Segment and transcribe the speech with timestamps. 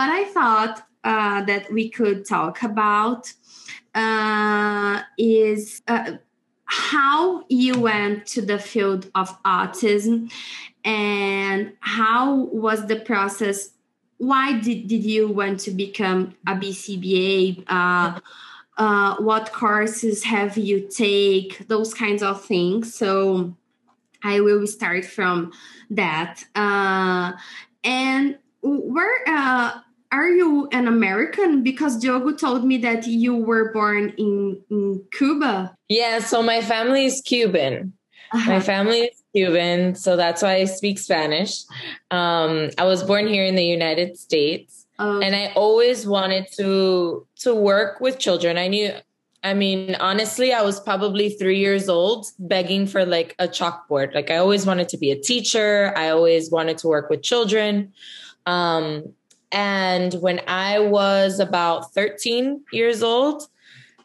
[0.00, 3.34] what I thought uh, that we could talk about
[3.94, 6.12] uh, is uh,
[6.64, 10.32] how you went to the field of autism
[10.86, 13.72] and how was the process?
[14.16, 18.20] Why did, did you want to become a bcba uh,
[18.78, 21.68] uh, what courses have you take?
[21.68, 22.94] Those kinds of things.
[22.94, 23.54] So
[24.24, 25.52] i will start from
[25.90, 26.44] that.
[26.54, 27.32] Uh,
[27.84, 29.80] and where uh,
[30.12, 31.62] are you an American?
[31.62, 35.76] Because Diogo told me that you were born in, in Cuba.
[35.88, 37.92] Yeah, so my family is Cuban.
[38.32, 38.50] Uh-huh.
[38.50, 41.62] My family is Cuban, so that's why I speak Spanish.
[42.10, 45.20] Um, I was born here in the United States, oh.
[45.20, 48.56] and I always wanted to to work with children.
[48.56, 48.92] I knew,
[49.42, 54.14] I mean, honestly, I was probably three years old, begging for like a chalkboard.
[54.14, 55.92] Like I always wanted to be a teacher.
[55.96, 57.92] I always wanted to work with children.
[58.46, 59.12] Um,
[59.52, 63.48] and when I was about 13 years old,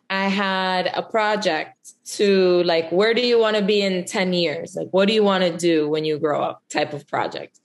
[0.09, 4.75] I had a project to like, where do you want to be in 10 years?
[4.75, 7.59] Like, what do you want to do when you grow up type of project.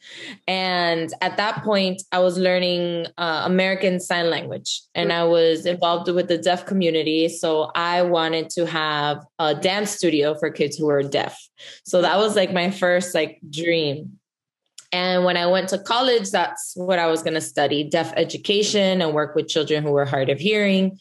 [0.47, 6.11] And at that point, I was learning uh, American Sign Language and I was involved
[6.11, 7.29] with the deaf community.
[7.29, 11.39] So I wanted to have a dance studio for kids who were deaf.
[11.85, 14.20] So that was like my first like dream
[14.93, 19.01] and when I went to college, that's what I was going to study deaf education
[19.01, 20.99] and work with children who were hard of hearing.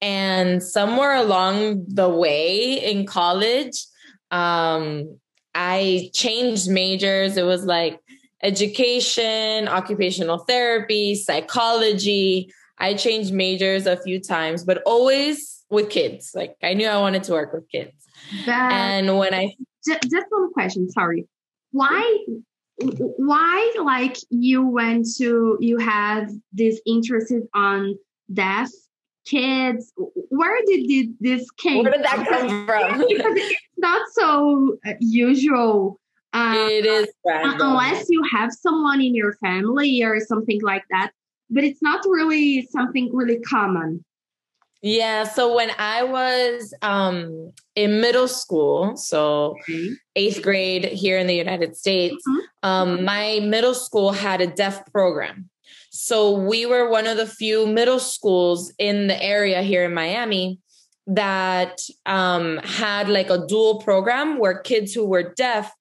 [0.00, 3.86] And somewhere along the way in college,
[4.30, 5.18] um,
[5.54, 7.36] I changed majors.
[7.36, 8.00] It was like
[8.42, 12.52] education, occupational therapy, psychology.
[12.78, 16.32] I changed majors a few times, but always with kids.
[16.34, 17.92] Like I knew I wanted to work with kids.
[18.46, 19.54] That, and when I
[19.86, 21.26] just, just one question, sorry.
[21.70, 22.24] Why
[22.78, 27.96] why like you went to you had this interest on
[28.32, 28.70] deaf
[29.26, 29.92] kids?
[29.96, 32.98] Where did this came where did that come from?
[33.08, 36.00] Because it's not so uh, usual
[36.32, 37.60] um, it is random.
[37.60, 41.10] unless you have someone in your family or something like that
[41.50, 44.04] but it's not really something really common
[44.82, 45.24] yeah.
[45.24, 49.90] So when I was um, in middle school, so okay.
[50.16, 52.68] eighth grade here in the United States, mm-hmm.
[52.68, 55.48] um, my middle school had a deaf program.
[55.90, 60.58] So we were one of the few middle schools in the area here in Miami
[61.06, 65.72] that um, had like a dual program where kids who were deaf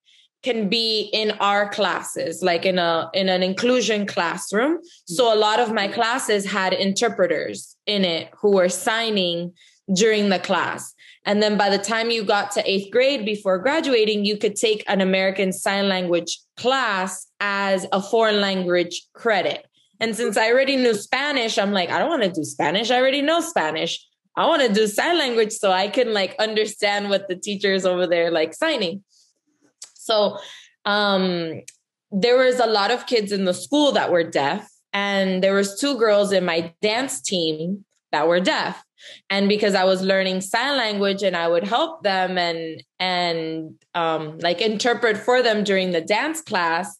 [0.43, 4.77] can be in our classes like in a in an inclusion classroom.
[4.77, 5.13] Mm-hmm.
[5.13, 9.53] So a lot of my classes had interpreters in it who were signing
[9.93, 10.93] during the class.
[11.25, 14.83] And then by the time you got to 8th grade before graduating you could take
[14.87, 19.65] an American sign language class as a foreign language credit.
[19.99, 22.89] And since I already knew Spanish I'm like I don't want to do Spanish.
[22.89, 24.07] I already know Spanish.
[24.35, 28.07] I want to do sign language so I can like understand what the teachers over
[28.07, 29.03] there like signing
[30.01, 30.37] so
[30.85, 31.61] um,
[32.11, 35.79] there was a lot of kids in the school that were deaf, and there was
[35.79, 38.83] two girls in my dance team that were deaf.
[39.29, 44.37] And because I was learning sign language and I would help them and and um,
[44.39, 46.99] like interpret for them during the dance class,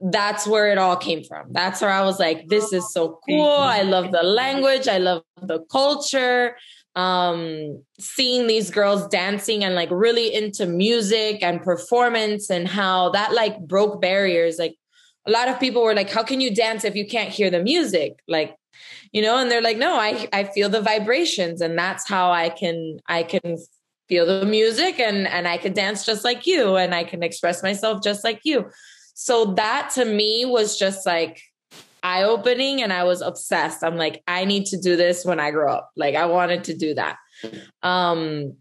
[0.00, 1.52] that's where it all came from.
[1.52, 3.50] That's where I was like, this is so cool.
[3.50, 4.88] I love the language.
[4.88, 6.56] I love the culture
[7.00, 13.32] um seeing these girls dancing and like really into music and performance and how that
[13.32, 14.58] like broke barriers.
[14.58, 14.76] Like
[15.26, 17.62] a lot of people were like how can you dance if you can't hear the
[17.62, 18.12] music?
[18.28, 18.56] Like
[19.12, 22.48] you know and they're like no i i feel the vibrations and that's how i
[22.48, 23.58] can i can
[24.08, 27.62] feel the music and and i can dance just like you and i can express
[27.62, 28.70] myself just like you.
[29.14, 31.42] So that to me was just like
[32.02, 33.84] eye opening and I was obsessed.
[33.84, 35.90] I'm like, I need to do this when I grow up.
[35.96, 37.16] Like I wanted to do that.
[37.82, 38.56] Um,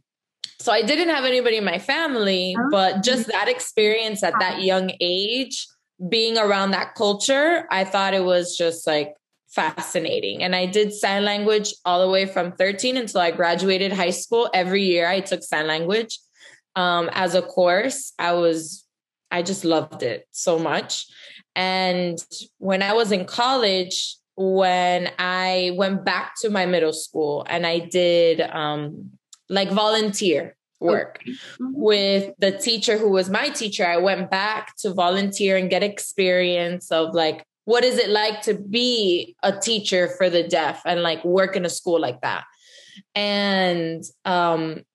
[0.59, 2.67] so I didn't have anybody in my family, oh.
[2.69, 5.67] but just that experience at that young age,
[6.07, 9.15] being around that culture, I thought it was just like
[9.49, 10.43] fascinating.
[10.43, 14.49] And I did sign language all the way from 13 until I graduated high school.
[14.53, 16.19] Every year I took sign language
[16.75, 18.13] um, as a course.
[18.19, 18.85] I was,
[19.31, 21.07] I just loved it so much.
[21.59, 22.17] And
[22.57, 27.79] when I was in college, when I went back to my middle school and I
[27.79, 29.09] did um,
[29.49, 31.71] like volunteer work mm-hmm.
[31.73, 36.93] with the teacher who was my teacher, I went back to volunteer and get experience
[36.93, 41.25] of like, what is it like to be a teacher for the deaf and like
[41.25, 42.45] work in a school like that?
[43.15, 44.85] And um,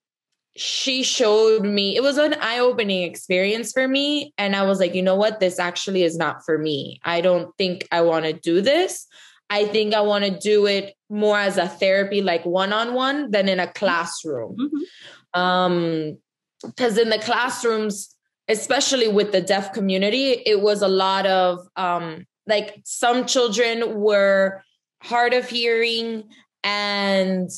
[0.57, 4.33] she showed me it was an eye-opening experience for me.
[4.39, 5.41] And i was like you know what?
[5.41, 7.01] This actually is not for me.
[7.05, 9.07] I don't think i want to do this.
[9.51, 13.31] I think I want to do it more as a therapy, like one on one,
[13.31, 14.57] than in a classroom.
[14.57, 15.41] Mm-hmm.
[15.41, 16.19] Um,
[16.65, 18.15] because in the classrooms,
[18.49, 24.63] especially with the deaf community, it was a lot of um, like some children were
[25.03, 26.25] hard of hearing
[26.63, 27.51] and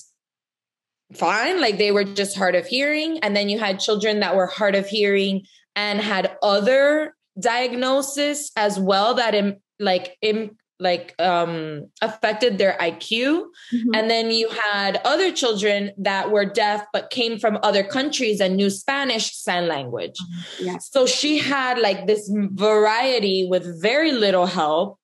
[1.14, 3.18] fine, like they were just hard of hearing.
[3.20, 8.78] And then you had children that were hard of hearing and had other diagnosis as
[8.78, 13.94] well that in like in like um affected their IQ mm-hmm.
[13.94, 18.56] and then you had other children that were deaf but came from other countries and
[18.56, 20.16] knew Spanish sign language.
[20.60, 20.76] Mm-hmm.
[20.80, 24.98] So she had like this variety with very little help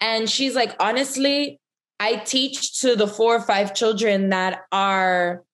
[0.00, 1.59] and she's like honestly
[2.00, 5.44] I teach to the four or five children that are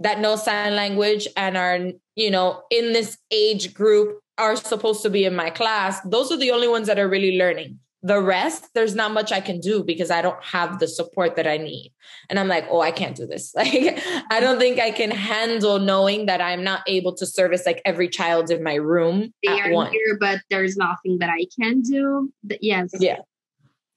[0.00, 1.78] that know sign language and are
[2.16, 6.00] you know in this age group are supposed to be in my class.
[6.00, 7.78] Those are the only ones that are really learning.
[8.02, 11.46] The rest there's not much i can do because i don't have the support that
[11.46, 11.92] i need.
[12.30, 13.54] And i'm like oh i can't do this.
[13.56, 17.82] Like i don't think i can handle knowing that i'm not able to service like
[17.84, 19.92] every child in my room they are once.
[19.92, 22.32] here but there's nothing that i can do.
[22.60, 22.90] Yes.
[22.98, 23.18] Yeah.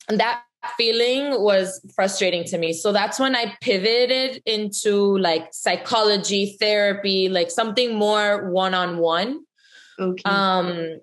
[0.07, 0.43] And that
[0.77, 7.49] feeling was frustrating to me so that's when i pivoted into like psychology therapy like
[7.49, 9.39] something more one-on-one
[9.99, 10.99] okay um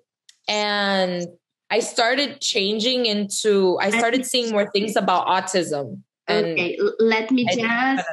[0.48, 1.26] and
[1.72, 6.02] I started changing into, I started seeing more things about autism.
[6.28, 8.06] okay, let me just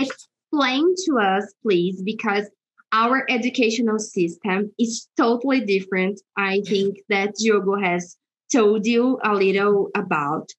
[0.00, 2.48] explain to us, please, because
[2.92, 6.22] our educational system is totally different.
[6.38, 8.16] I think that Diogo has
[8.52, 10.50] told you a little about.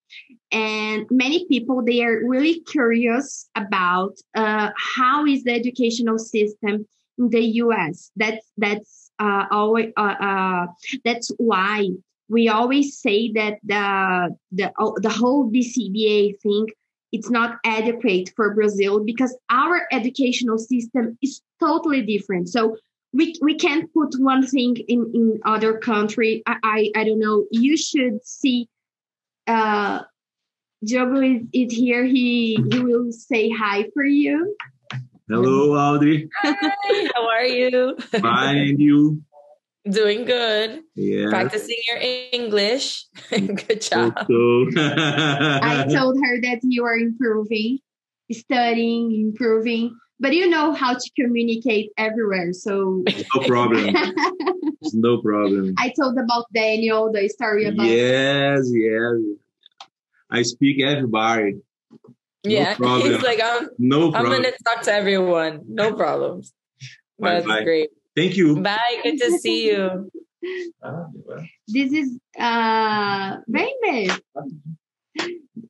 [0.52, 6.88] And many people, they are really curious about uh, how is the educational system
[7.18, 8.12] in the US.
[8.16, 10.66] That's, that's uh, always, uh, uh,
[11.04, 11.90] that's why
[12.30, 16.68] we always say that the the oh, the whole BCBA thing
[17.12, 22.50] it's not adequate for Brazil because our educational system is totally different.
[22.50, 22.78] So
[23.18, 26.44] we we can't put one thing in in other country.
[26.46, 27.46] I I, I don't know.
[27.52, 28.70] You should see.
[29.48, 30.02] Uh,
[30.86, 32.06] Diogo is, is here.
[32.06, 34.56] He he will say hi for you.
[35.28, 36.30] Hello, Audrey.
[36.44, 37.98] Hi, how are you?
[37.98, 39.22] Fine, and you?
[39.90, 40.82] Doing good.
[40.96, 41.30] Yeah.
[41.30, 41.98] Practicing your
[42.32, 43.06] English.
[43.30, 44.14] good job.
[44.18, 47.80] I told her that you are improving,
[48.32, 52.54] studying, improving, but you know how to communicate everywhere.
[52.54, 53.04] So
[53.36, 53.94] no problem.
[54.94, 55.76] no problem.
[55.78, 59.14] I told about Daniel, the story about Yes, yes.
[60.30, 61.60] I speak everybody.
[62.44, 64.34] Yeah, no he's like, I'm, no problem.
[64.34, 65.62] I'm gonna talk to everyone.
[65.68, 66.54] No problems.
[67.20, 67.64] Bye, That's bye.
[67.64, 67.90] great.
[68.16, 68.62] Thank you.
[68.62, 69.00] Bye.
[69.04, 70.10] Good to see you.
[71.68, 74.12] this is uh baby.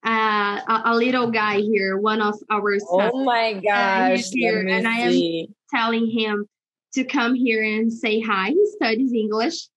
[0.06, 4.28] Uh, a, a, little guy here, one of our Oh my uh, gosh!
[4.28, 4.88] Uh, here, and.
[4.88, 6.48] I am telling him
[6.94, 8.50] to come here and say hi.
[8.50, 9.68] He studies English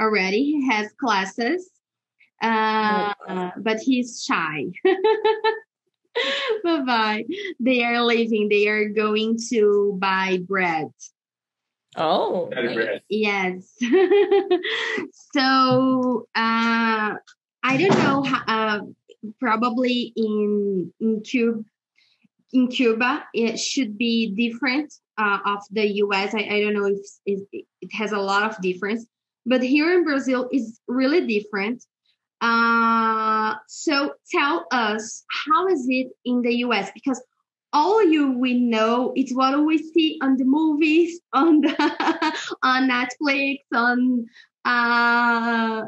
[0.00, 0.44] already.
[0.44, 1.70] He has classes,
[2.42, 3.50] uh, oh.
[3.58, 4.66] but he's shy.
[6.64, 7.24] bye bye.
[7.58, 8.48] They are leaving.
[8.48, 10.88] They are going to buy bread.
[11.96, 12.50] Oh,
[13.08, 13.74] yes.
[15.34, 17.14] so uh,
[17.62, 18.22] I don't know.
[18.22, 18.80] How, uh,
[19.40, 21.64] probably in in Cuba,
[22.52, 26.34] in Cuba, it should be different uh, of the U.S.
[26.34, 29.06] I, I don't know if, if it has a lot of difference,
[29.46, 31.84] but here in Brazil is really different.
[32.40, 36.90] Uh, so tell us how is it in the U.S.
[36.94, 37.22] because
[37.72, 43.58] all you we know it's what we see on the movies on the on netflix
[43.72, 44.26] on
[44.64, 45.82] uh,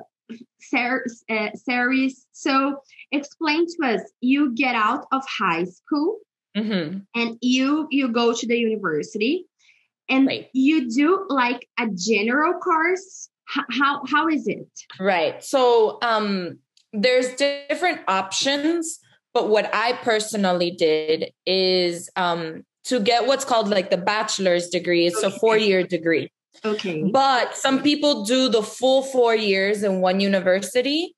[1.54, 2.76] series so
[3.10, 6.18] explain to us you get out of high school
[6.56, 6.98] mm-hmm.
[7.14, 9.46] and you you go to the university
[10.08, 10.48] and right.
[10.52, 14.68] you do like a general course H- how how is it
[15.00, 16.58] right so um
[16.92, 19.00] there's different options
[19.34, 25.06] but what I personally did is um, to get what's called like the bachelor's degree.
[25.06, 26.30] It's a four year degree.
[26.64, 27.02] Okay.
[27.02, 31.16] But some people do the full four years in one university,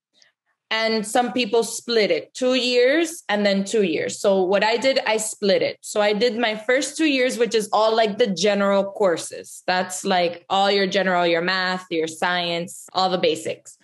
[0.70, 4.18] and some people split it two years and then two years.
[4.18, 5.78] So, what I did, I split it.
[5.82, 9.62] So, I did my first two years, which is all like the general courses.
[9.66, 13.76] That's like all your general, your math, your science, all the basics,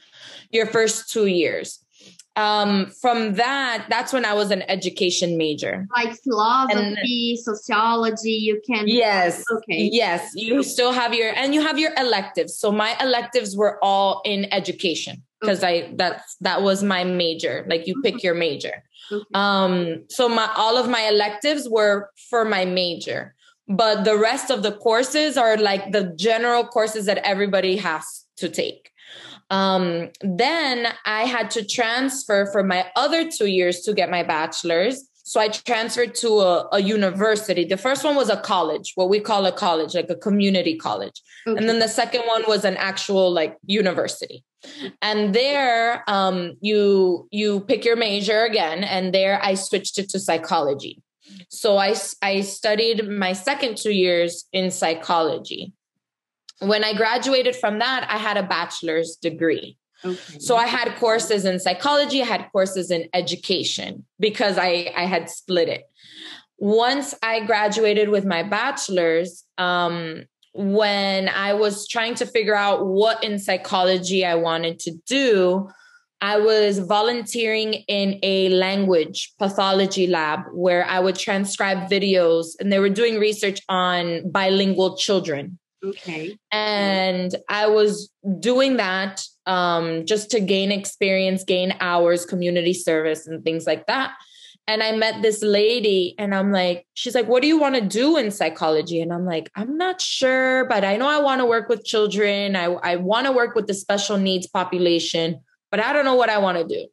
[0.50, 1.84] your first two years.
[2.40, 5.86] Um, from that, that's when I was an education major.
[5.94, 8.88] Like philosophy, and, sociology, you can.
[8.88, 9.44] Yes.
[9.50, 9.90] Okay.
[9.92, 10.32] Yes.
[10.34, 12.56] You still have your, and you have your electives.
[12.56, 15.88] So my electives were all in education because okay.
[15.88, 17.66] I, that's, that was my major.
[17.68, 18.82] Like you pick your major.
[19.12, 19.24] Okay.
[19.34, 23.34] Um, so my, all of my electives were for my major,
[23.68, 28.48] but the rest of the courses are like the general courses that everybody has to
[28.48, 28.89] take.
[29.50, 35.08] Um, then I had to transfer for my other two years to get my bachelor's.
[35.24, 37.64] So I transferred to a, a, university.
[37.64, 41.22] The first one was a college, what we call a college, like a community college.
[41.46, 41.56] Okay.
[41.56, 44.44] And then the second one was an actual like university.
[45.02, 48.82] And there um, you you pick your major again.
[48.82, 51.02] And there I switched it to psychology.
[51.48, 55.72] So I, I studied my second two years in psychology
[56.60, 59.76] when I graduated from that, I had a bachelor's degree.
[60.04, 60.38] Okay.
[60.38, 65.28] So I had courses in psychology, I had courses in education because I, I had
[65.28, 65.84] split it.
[66.58, 73.22] Once I graduated with my bachelor's, um, when I was trying to figure out what
[73.22, 75.70] in psychology I wanted to do,
[76.22, 82.78] I was volunteering in a language pathology lab where I would transcribe videos and they
[82.78, 85.58] were doing research on bilingual children.
[85.84, 86.36] Okay.
[86.52, 93.42] And I was doing that um, just to gain experience, gain hours, community service, and
[93.42, 94.12] things like that.
[94.66, 97.80] And I met this lady, and I'm like, she's like, What do you want to
[97.80, 99.00] do in psychology?
[99.00, 102.54] And I'm like, I'm not sure, but I know I want to work with children.
[102.54, 106.30] I, I want to work with the special needs population, but I don't know what
[106.30, 106.86] I want to do.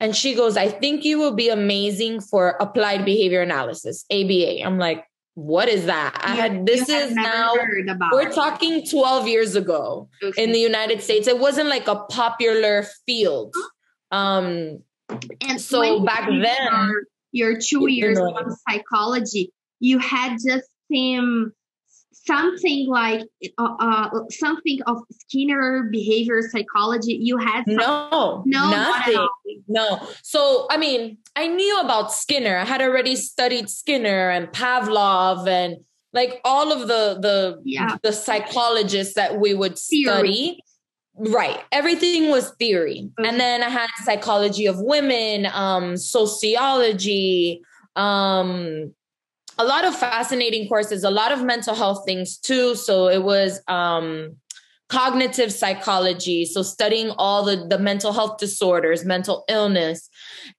[0.00, 4.62] And she goes, I think you will be amazing for applied behavior analysis, ABA.
[4.62, 5.04] I'm like,
[5.38, 6.20] what is that?
[6.20, 7.54] I had this is now
[8.10, 10.42] we're talking 12 years ago okay.
[10.42, 11.28] in the United States.
[11.28, 13.54] It wasn't like a popular field.
[14.10, 16.90] Um and so back then
[17.32, 21.52] your, your two years of psychology, you had just seen
[22.28, 23.22] something like
[23.58, 27.18] uh, uh, something of Skinner behavior psychology?
[27.20, 29.26] You had no, no, nothing.
[29.66, 30.06] No.
[30.22, 32.56] So I mean, I knew about Skinner.
[32.58, 35.78] I had already studied Skinner and Pavlov and
[36.12, 37.96] like all of the the yeah.
[38.02, 40.04] the psychologists that we would theory.
[40.06, 40.60] study.
[41.20, 41.60] Right.
[41.72, 43.10] Everything was theory.
[43.18, 43.28] Okay.
[43.28, 47.60] And then I had psychology of women, um, sociology,
[47.96, 48.94] um,
[49.58, 52.74] a lot of fascinating courses, a lot of mental health things too.
[52.76, 54.36] So it was um,
[54.88, 60.08] cognitive psychology, so studying all the the mental health disorders, mental illness,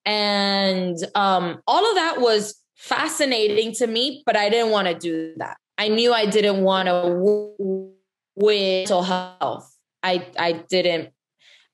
[0.05, 4.23] and um, all of that was fascinating to me.
[4.25, 5.57] But I didn't want to do that.
[5.77, 7.97] I knew I didn't want to work
[8.35, 9.73] with mental health.
[10.03, 11.09] I I didn't.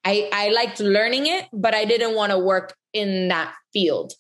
[0.03, 4.13] I I liked learning it, but I didn't want to work in that field.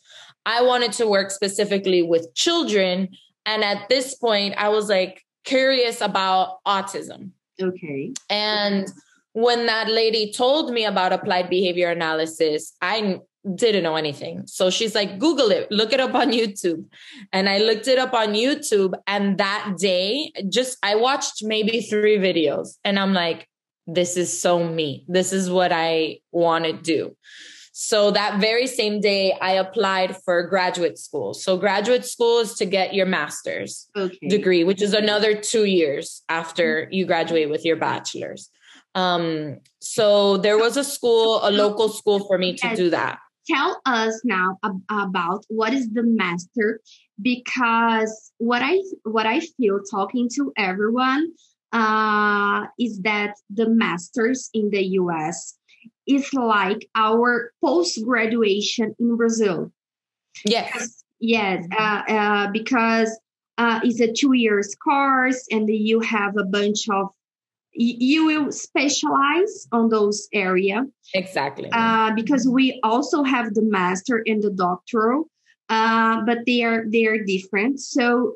[0.45, 3.09] I wanted to work specifically with children.
[3.45, 7.31] And at this point, I was like curious about autism.
[7.61, 8.13] Okay.
[8.29, 8.87] And
[9.33, 13.19] when that lady told me about applied behavior analysis, I
[13.53, 14.47] didn't know anything.
[14.47, 16.85] So she's like, Google it, look it up on YouTube.
[17.31, 18.93] And I looked it up on YouTube.
[19.05, 23.47] And that day, just I watched maybe three videos and I'm like,
[23.87, 25.05] this is so me.
[25.07, 27.15] This is what I want to do.
[27.77, 31.33] So that very same day, I applied for graduate school.
[31.33, 34.29] So graduate school is to get your master's okay.
[34.29, 38.49] degree, which is another two years after you graduate with your bachelor's.
[38.95, 43.19] Um, so there was a school, a local school for me to do that.
[43.45, 44.57] Tell us now
[44.89, 46.79] about what is the master,
[47.21, 51.33] because what I what I feel talking to everyone
[51.73, 55.57] uh, is that the masters in the U.S
[56.07, 59.71] is like our post graduation in Brazil.
[60.45, 61.03] Yes.
[61.19, 63.17] Yes, uh, uh, because
[63.57, 67.07] uh, it's a two years course, and you have a bunch of
[67.75, 74.41] you will specialize on those area exactly uh, because we also have the master and
[74.41, 75.25] the doctoral
[75.67, 78.35] uh, but they are they are different so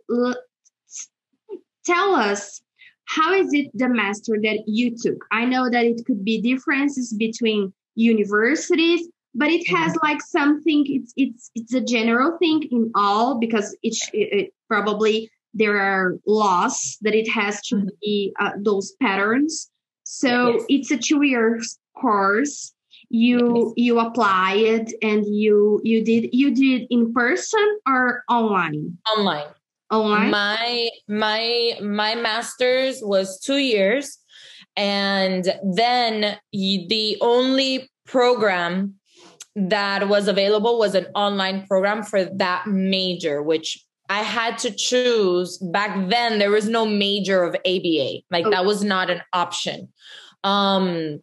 [1.86, 2.62] tell us
[3.10, 5.26] how is it the master that you took?
[5.32, 10.06] I know that it could be differences between universities, but it has mm-hmm.
[10.06, 10.86] like something.
[10.88, 16.98] It's it's it's a general thing in all because it, it probably there are laws
[17.02, 17.88] that it has to mm-hmm.
[18.02, 19.70] be uh, those patterns.
[20.04, 20.66] So yes.
[20.70, 21.60] it's a two year
[22.00, 22.74] course.
[23.10, 23.86] You yes.
[23.88, 29.00] you apply it and you you did you did in person or online?
[29.18, 29.48] Online.
[29.92, 30.30] Online?
[30.32, 34.20] My my my master's was 2 years
[34.76, 38.96] and then the only program
[39.56, 45.58] that was available was an online program for that major, which I had to choose.
[45.58, 48.22] Back then, there was no major of ABA.
[48.32, 49.90] Like that was not an option.
[50.44, 51.22] Um,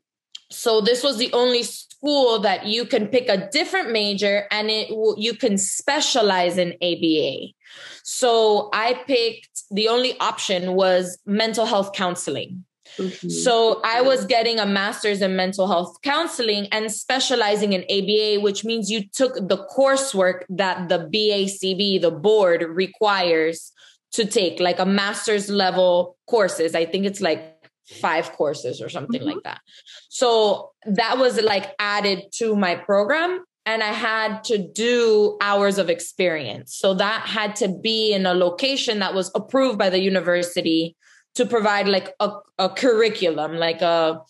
[0.51, 4.91] so this was the only school that you can pick a different major and it
[5.17, 7.55] you can specialize in ABA.
[8.03, 12.65] So I picked the only option was mental health counseling.
[12.99, 13.29] Mm-hmm.
[13.29, 18.65] So I was getting a master's in mental health counseling and specializing in ABA, which
[18.65, 23.73] means you took the coursework that the BACB, the board requires
[24.13, 26.75] to take, like a master's level courses.
[26.75, 27.55] I think it's like
[28.01, 29.31] five courses or something mm-hmm.
[29.31, 29.61] like that.
[30.09, 35.91] So that was like added to my program and I had to do hours of
[35.91, 36.77] experience.
[36.77, 40.97] So that had to be in a location that was approved by the university
[41.35, 44.21] to provide like a, a curriculum, like a,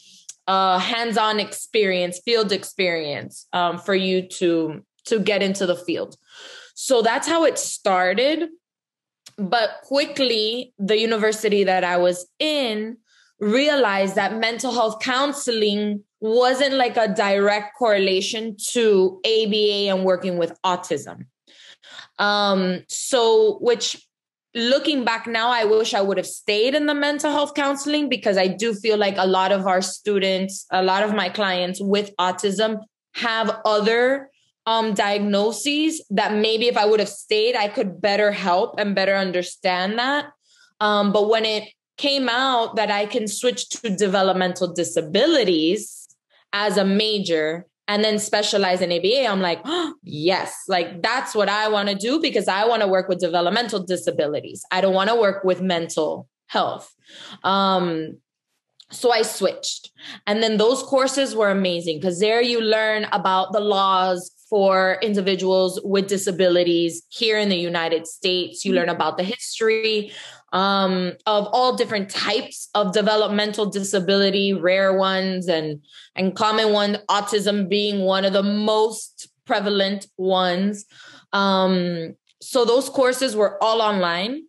[0.47, 6.17] a hands-on experience, field experience um, for you to to get into the field.
[6.75, 8.49] So that's how it started.
[9.39, 12.97] But quickly, the university that I was in
[13.41, 20.59] realized that mental health counseling wasn't like a direct correlation to ABA and working with
[20.65, 21.27] autism.
[22.19, 24.07] Um, so, which
[24.55, 28.39] looking back now, I wish I would have stayed in the mental health counseling because
[28.39, 32.17] I do feel like a lot of our students, a lot of my clients with
[32.17, 32.81] autism
[33.15, 34.31] have other
[34.67, 39.15] um, diagnoses that maybe if I would have stayed, I could better help and better
[39.15, 40.27] understand that.
[40.81, 41.65] Um, but when it
[41.97, 46.09] came out that I can switch to developmental disabilities
[46.53, 51.49] as a major and then specialize in ABA, I'm like, oh, yes, like that's what
[51.49, 54.65] I want to do because I want to work with developmental disabilities.
[54.73, 56.93] I don't want to work with mental health.
[57.45, 58.19] Um,
[58.91, 59.91] so I switched.
[60.27, 65.81] And then those courses were amazing because there you learn about the laws for individuals
[65.83, 68.65] with disabilities here in the United States.
[68.65, 70.13] You learn about the history
[70.53, 75.83] um, of all different types of developmental disability, rare ones and
[76.15, 80.87] and common one, autism being one of the most prevalent ones.
[81.33, 84.43] Um, so those courses were all online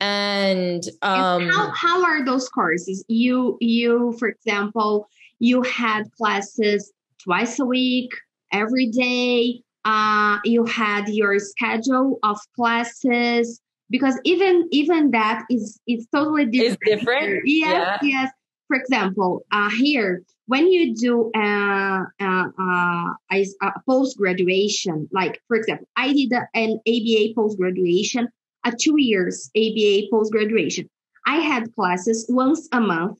[0.00, 6.92] and um and how, how are those courses you you for example you had classes
[7.22, 8.10] twice a week
[8.52, 16.06] every day uh you had your schedule of classes because even even that is is
[16.12, 16.78] totally different.
[16.82, 17.42] It's different.
[17.46, 18.08] Yes, yeah.
[18.08, 18.30] yes.
[18.68, 25.56] For example, uh, here when you do uh, uh, uh, a post graduation, like for
[25.56, 28.28] example, I did an ABA post graduation,
[28.64, 30.88] a two years ABA post graduation.
[31.26, 33.18] I had classes once a month,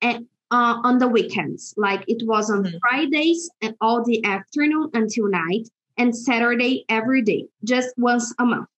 [0.00, 2.76] and uh, on the weekends, like it was on mm-hmm.
[2.88, 5.68] Fridays and all the afternoon until night,
[5.98, 8.68] and Saturday every day, just once a month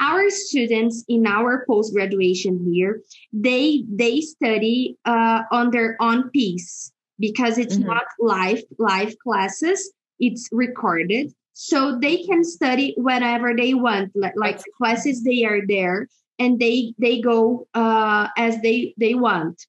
[0.00, 6.92] our students in our post graduation here they they study uh, on their own piece
[7.20, 7.86] because it's mm-hmm.
[7.86, 9.92] not live live classes.
[10.18, 11.32] It's recorded.
[11.52, 16.08] So they can study whenever they want like classes they are there
[16.38, 19.60] and they they go uh, as they they want.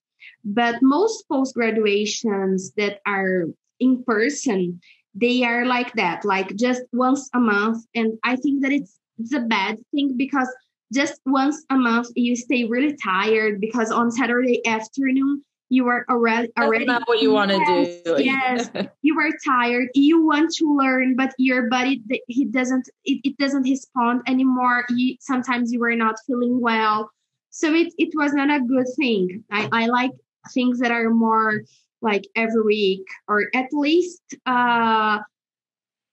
[0.44, 3.46] But most post graduations that are
[3.78, 4.80] in person
[5.14, 7.84] they are like that like just once a month.
[7.94, 10.48] And i think that it's it's a bad thing because
[10.92, 16.48] just once a month you stay really tired because on Saturday afternoon you are already
[16.54, 18.22] That's already not what you want to do.
[18.22, 18.70] yes,
[19.02, 19.88] you are tired.
[19.94, 24.84] You want to learn, but your body he doesn't it, it doesn't respond anymore.
[24.90, 27.10] You, sometimes you are not feeling well,
[27.48, 29.44] so it it was not a good thing.
[29.50, 30.12] I I like
[30.52, 31.62] things that are more
[32.02, 35.20] like every week or at least uh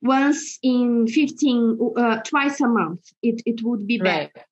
[0.01, 4.45] once in 15 uh, twice a month it, it would be better right.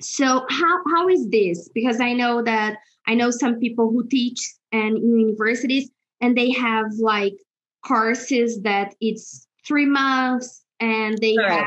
[0.00, 4.54] so how how is this because i know that i know some people who teach
[4.72, 7.34] and in universities and they have like
[7.84, 11.64] courses that it's three months and they have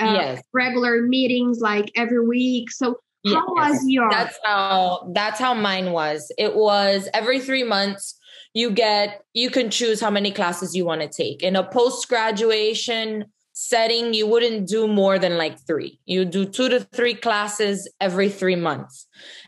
[0.00, 0.42] uh, yes.
[0.52, 3.44] regular meetings like every week so how yes.
[3.48, 8.18] was your that's how that's how mine was it was every three months
[8.54, 11.42] you get you can choose how many classes you want to take.
[11.42, 16.70] In a post graduation setting you wouldn't do more than like 3 you do 2
[16.70, 19.06] to 3 classes every 3 months.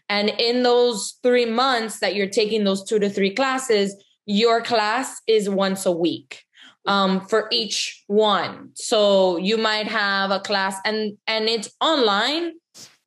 [0.08, 5.20] And in those 3 months that you're taking those 2 to 3 classes your class
[5.26, 6.44] is once a week
[6.86, 8.70] um, for each one.
[8.74, 12.52] So you might have a class and and it's online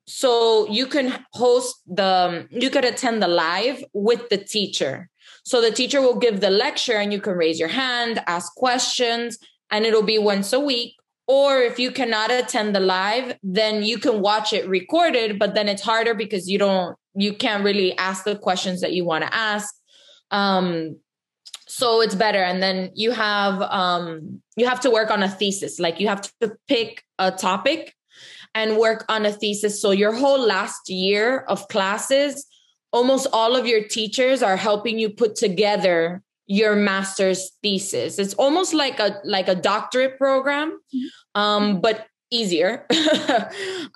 [0.07, 5.09] so you can host the you could attend the live with the teacher
[5.47, 9.37] so the teacher will give the lecture and you can raise your hand, ask questions.
[9.71, 10.93] and it'll be once a week.
[11.25, 15.69] Or if you cannot attend the live, then you can watch it recorded, but then
[15.69, 19.33] it's harder because you don't, you can't really ask the questions that you want to
[19.33, 19.73] ask.
[20.31, 20.99] Um,
[21.65, 22.43] so it's better.
[22.43, 25.79] And then you have, um, you have to work on a thesis.
[25.79, 27.95] Like you have to pick a topic
[28.53, 29.81] and work on a thesis.
[29.81, 32.45] So your whole last year of classes,
[32.91, 38.19] almost all of your teachers are helping you put together your master's thesis.
[38.19, 40.79] It's almost like a like a doctorate program,
[41.35, 42.85] um, but easier.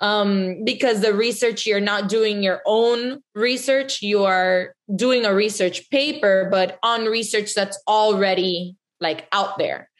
[0.00, 4.02] Um, because the research you're not doing your own research.
[4.02, 9.90] You are doing a research paper but on research that's already like out there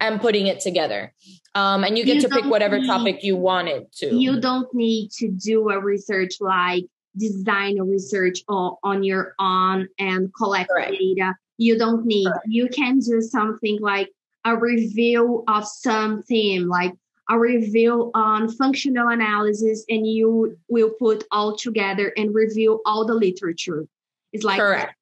[0.00, 1.14] and putting it together.
[1.54, 4.14] Um, and you get you to pick whatever need, topic you wanted to.
[4.14, 6.84] you don't need to do a research like
[7.16, 10.92] design a research on your own and collect Correct.
[10.92, 12.46] data you don't need Correct.
[12.46, 14.10] you can do something like
[14.44, 16.92] a review of some theme like
[17.28, 23.14] a review on functional analysis and you will put all together and review all the
[23.14, 23.86] literature
[24.32, 24.94] it's like correct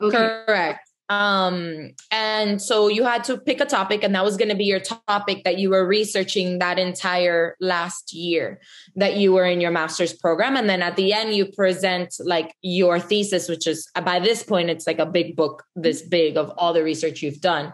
[0.00, 0.42] okay.
[0.46, 4.56] correct um and so you had to pick a topic and that was going to
[4.56, 8.60] be your topic that you were researching that entire last year
[8.96, 12.54] that you were in your master's program and then at the end you present like
[12.60, 16.50] your thesis which is by this point it's like a big book this big of
[16.56, 17.72] all the research you've done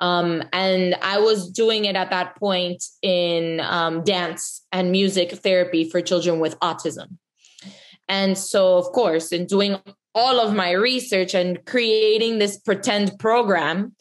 [0.00, 5.88] um, and I was doing it at that point in um, dance and music therapy
[5.88, 7.18] for children with autism.
[8.08, 9.78] And so, of course, in doing
[10.14, 13.94] all of my research and creating this pretend program,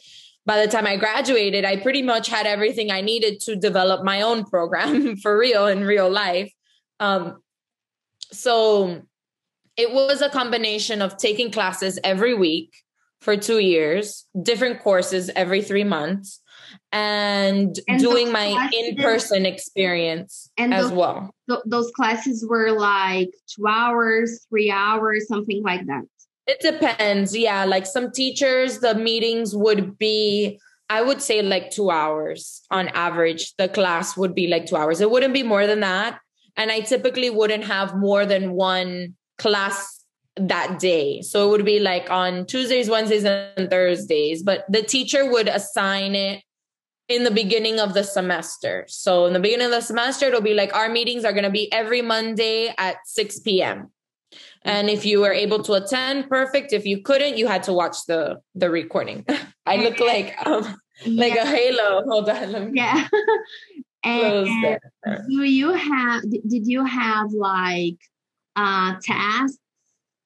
[0.45, 4.21] by the time I graduated, I pretty much had everything I needed to develop my
[4.21, 6.51] own program for real in real life.
[6.99, 7.41] Um,
[8.31, 9.01] so
[9.77, 12.73] it was a combination of taking classes every week
[13.21, 16.41] for two years, different courses every three months,
[16.91, 21.35] and, and doing my in person experience and as those, well.
[21.49, 26.03] Th- those classes were like two hours, three hours, something like that.
[26.47, 27.37] It depends.
[27.37, 27.65] Yeah.
[27.65, 33.53] Like some teachers, the meetings would be, I would say like two hours on average.
[33.57, 35.01] The class would be like two hours.
[35.01, 36.19] It wouldn't be more than that.
[36.57, 40.03] And I typically wouldn't have more than one class
[40.35, 41.21] that day.
[41.21, 46.15] So it would be like on Tuesdays, Wednesdays, and Thursdays, but the teacher would assign
[46.15, 46.41] it
[47.09, 48.85] in the beginning of the semester.
[48.87, 51.49] So in the beginning of the semester, it'll be like our meetings are going to
[51.49, 53.91] be every Monday at 6 p.m.
[54.61, 56.71] And if you were able to attend, perfect.
[56.71, 59.25] If you couldn't, you had to watch the the recording.
[59.65, 60.75] I look like um,
[61.07, 61.43] like yeah.
[61.43, 62.03] a halo.
[62.07, 63.07] Hold on, let me yeah.
[64.03, 64.79] and,
[65.29, 66.21] do you have?
[66.29, 67.97] Did you have like
[68.55, 69.57] uh tasks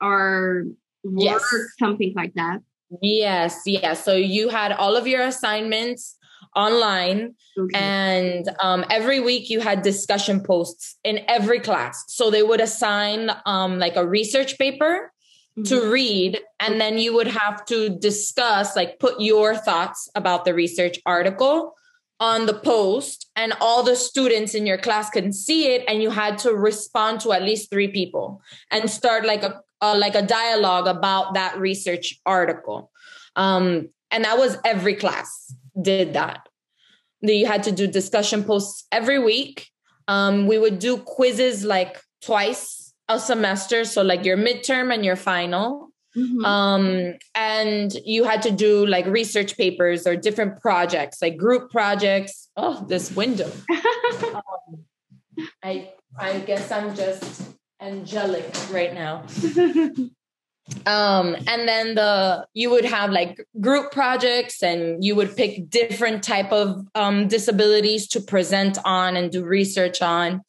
[0.01, 0.65] or
[1.03, 1.65] work, yes.
[1.79, 2.59] something like that?
[3.01, 4.03] Yes, yes.
[4.03, 6.17] So you had all of your assignments
[6.55, 7.79] online okay.
[7.79, 13.31] and um, every week you had discussion posts in every class so they would assign
[13.45, 15.11] um, like a research paper
[15.57, 15.63] mm-hmm.
[15.63, 20.53] to read and then you would have to discuss like put your thoughts about the
[20.53, 21.75] research article
[22.19, 26.09] on the post and all the students in your class can see it and you
[26.09, 30.21] had to respond to at least three people and start like a, uh, like a
[30.21, 32.91] dialogue about that research article.
[33.35, 36.47] Um, and that was every class did that.
[37.21, 39.69] You had to do discussion posts every week.
[40.07, 45.15] Um, we would do quizzes like twice a semester, so like your midterm and your
[45.15, 45.89] final.
[46.17, 46.45] Mm-hmm.
[46.45, 52.49] Um, and you had to do like research papers or different projects, like group projects.
[52.55, 53.51] Oh, this window.
[54.35, 54.85] um,
[55.63, 57.41] I I guess I'm just
[57.81, 59.23] angelic right now.
[60.85, 66.23] um and then the you would have like group projects and you would pick different
[66.23, 70.41] type of um disabilities to present on and do research on.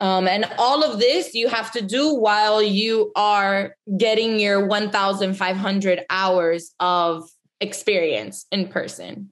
[0.00, 6.04] Um, and all of this you have to do while you are getting your 1500
[6.10, 7.30] hours of
[7.60, 9.30] experience in person.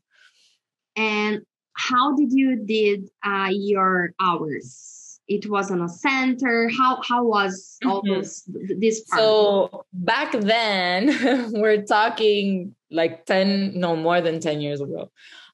[0.96, 1.40] And
[1.72, 4.99] how did you did uh, your hours
[5.30, 8.20] it was on a center how how was all mm-hmm.
[8.20, 8.42] this
[8.78, 9.20] this part?
[9.20, 15.10] so back then we're talking like 10 no more than 10 years ago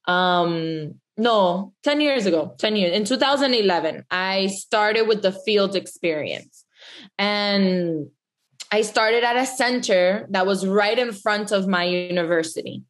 [0.06, 6.64] um no 10 years ago 10 years in 2011 i started with the field experience
[7.18, 8.08] and
[8.72, 12.82] i started at a center that was right in front of my university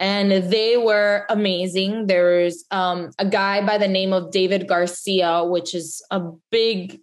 [0.00, 2.06] and they were amazing.
[2.06, 6.98] There's um, a guy by the name of David Garcia, which is a big,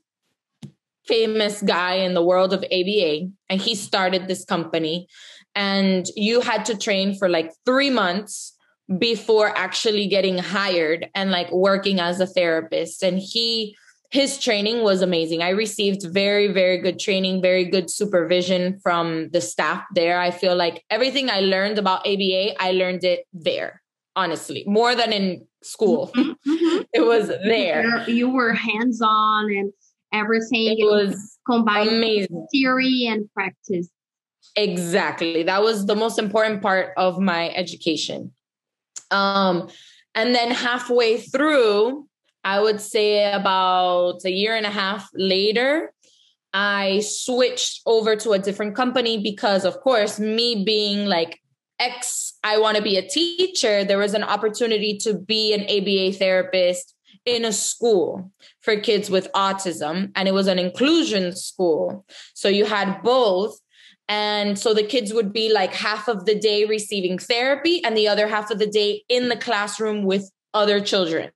[1.05, 5.07] famous guy in the world of ABA, and he started this company.
[5.53, 8.57] And you had to train for like three months
[8.97, 13.03] before actually getting hired and like working as a therapist.
[13.03, 13.75] And he,
[14.10, 15.41] his training was amazing.
[15.41, 20.20] I received very, very good training, very good supervision from the staff there.
[20.20, 23.82] I feel like everything I learned about ABA, I learned it there,
[24.15, 26.12] honestly, more than in school.
[26.15, 26.52] Mm-hmm.
[26.52, 26.82] mm-hmm.
[26.93, 28.10] it was there.
[28.10, 29.74] You were hands on and
[30.13, 30.78] everything.
[30.80, 32.48] It was combined amazing.
[32.52, 33.89] theory and practice.
[34.56, 35.43] Exactly.
[35.43, 38.32] That was the most important part of my education.
[39.12, 39.70] Um,
[40.15, 42.07] and then halfway through,
[42.43, 45.93] I would say about a year and a half later,
[46.54, 51.39] I switched over to a different company because, of course, me being like
[51.80, 56.17] ex, I want to be a teacher, there was an opportunity to be an ABA
[56.17, 56.95] therapist
[57.26, 62.06] in a school for kids with autism, and it was an inclusion school.
[62.34, 63.60] So you had both
[64.10, 68.08] and so the kids would be like half of the day receiving therapy and the
[68.08, 71.32] other half of the day in the classroom with other children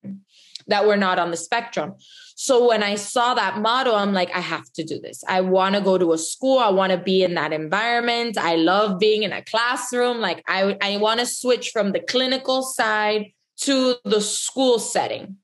[0.67, 1.95] that were not on the spectrum.
[2.35, 5.23] So when I saw that model, I'm like, I have to do this.
[5.27, 6.57] I want to go to a school.
[6.57, 8.37] I want to be in that environment.
[8.37, 10.19] I love being in a classroom.
[10.19, 13.27] Like I, I want to switch from the clinical side
[13.61, 15.37] to the school setting.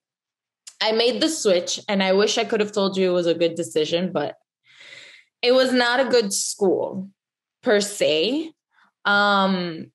[0.82, 3.34] I made the switch and I wish I could have told you it was a
[3.34, 4.36] good decision, but
[5.42, 7.10] it was not a good school
[7.64, 8.52] per se.
[9.06, 9.92] Um,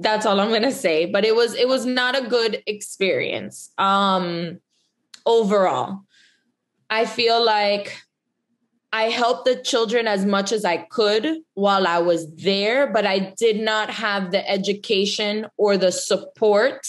[0.00, 1.06] that's all I'm gonna say.
[1.06, 3.70] But it was it was not a good experience.
[3.78, 4.60] Um,
[5.24, 6.00] overall,
[6.90, 7.96] I feel like
[8.92, 13.34] I helped the children as much as I could while I was there, but I
[13.36, 16.86] did not have the education or the support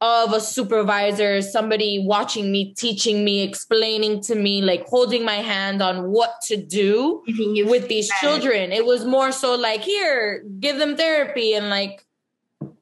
[0.00, 5.82] of a supervisor, somebody watching me, teaching me, explaining to me, like holding my hand
[5.82, 8.70] on what to do with these children.
[8.72, 12.04] It was more so like, here, give them therapy and like,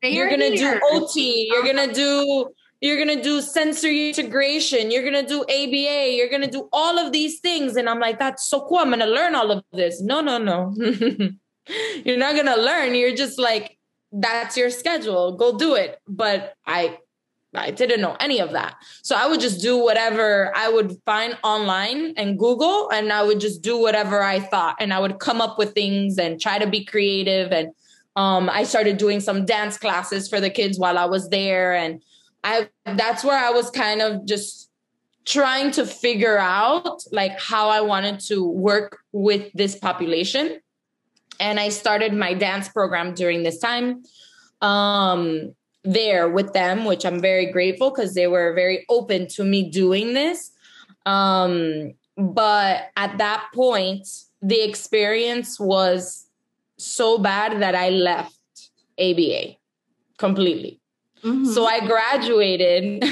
[0.02, 0.74] they you're gonna here.
[0.74, 2.48] do OT, you're gonna do
[2.80, 7.38] you're gonna do sensory integration, you're gonna do ABA, you're gonna do all of these
[7.38, 7.76] things.
[7.76, 8.78] And I'm like, that's so cool.
[8.78, 10.02] I'm gonna learn all of this.
[10.02, 10.74] No, no, no.
[12.04, 12.96] you're not gonna learn.
[12.96, 13.78] You're just like,
[14.10, 15.36] that's your schedule.
[15.36, 16.00] Go do it.
[16.08, 16.98] But I
[17.54, 18.76] I didn't know any of that.
[19.02, 23.40] So I would just do whatever I would find online and Google, and I would
[23.40, 24.76] just do whatever I thought.
[24.80, 27.52] And I would come up with things and try to be creative.
[27.52, 27.72] And
[28.16, 31.74] um, I started doing some dance classes for the kids while I was there.
[31.74, 32.02] And
[32.44, 34.70] I that's where I was kind of just
[35.24, 40.60] trying to figure out like how I wanted to work with this population.
[41.40, 44.02] And I started my dance program during this time.
[44.60, 49.68] Um, there with them, which I'm very grateful because they were very open to me
[49.68, 50.52] doing this.
[51.06, 54.06] Um, but at that point,
[54.40, 56.26] the experience was
[56.84, 58.36] so bad that I left
[58.98, 59.56] ABA
[60.18, 60.80] completely.
[61.22, 61.44] Mm-hmm.
[61.46, 63.04] So I graduated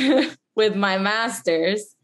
[0.56, 1.94] with my master's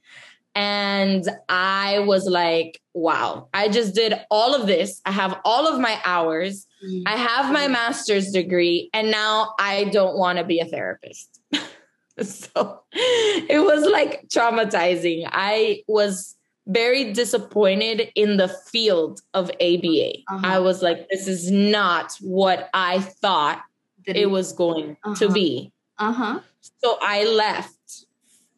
[0.57, 5.03] and I was like, wow, I just did all of this.
[5.05, 6.67] I have all of my hours.
[7.05, 11.41] I have my master's degree, and now I don't want to be a therapist.
[12.23, 15.29] so it was like traumatizing.
[15.31, 20.13] I was very disappointed in the field of ABA.
[20.29, 20.41] Uh-huh.
[20.43, 23.63] I was like, this is not what I thought
[24.05, 25.15] it was going uh-huh.
[25.17, 25.73] to be.
[25.99, 26.41] Uh-huh.
[26.83, 28.07] So I left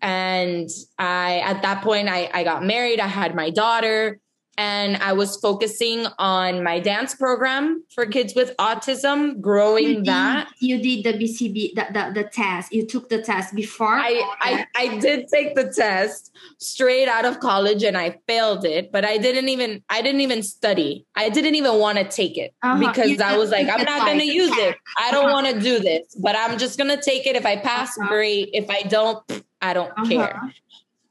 [0.01, 0.69] and
[0.99, 3.01] I, at that point, I, I got married.
[3.01, 4.21] I had my daughter
[4.59, 10.07] and I was focusing on my dance program for kids with autism, growing you did,
[10.07, 10.51] that.
[10.59, 12.73] You did the BCB, the, the, the, test.
[12.73, 13.95] You took the test before?
[13.95, 18.91] I, I, I did take the test straight out of college and I failed it,
[18.91, 21.07] but I didn't even, I didn't even study.
[21.15, 22.85] I didn't even want to take it uh-huh.
[22.89, 24.77] because you I was like, I'm not going to use it.
[24.99, 25.35] I don't uh-huh.
[25.35, 27.37] want to do this, but I'm just going to take it.
[27.37, 28.09] If I pass, uh-huh.
[28.09, 28.51] great.
[28.53, 29.23] If I don't,
[29.63, 30.09] I don't uh-huh.
[30.09, 30.53] care.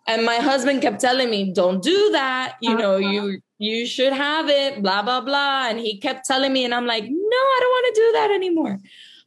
[0.08, 2.56] And my husband kept telling me, don't do that.
[2.62, 2.82] You uh-huh.
[2.82, 5.68] know, you, you should have it, blah, blah, blah.
[5.68, 8.32] And he kept telling me, and I'm like, no, I don't want to do that
[8.32, 8.80] anymore.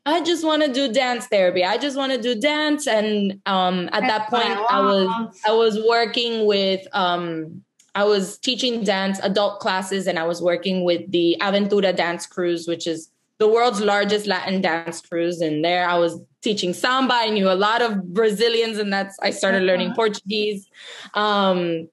[0.06, 1.62] I just want to do dance therapy.
[1.64, 2.86] I just want to do dance.
[2.86, 7.62] And um, at that point, I was I was working with um,
[7.94, 12.66] I was teaching dance adult classes, and I was working with the Aventura Dance Cruise,
[12.66, 15.40] which is the world's largest Latin dance cruise.
[15.42, 17.14] And there I was teaching samba.
[17.14, 19.96] I knew a lot of Brazilians, and that's I started learning uh-huh.
[19.96, 20.66] Portuguese.
[21.14, 21.88] Um,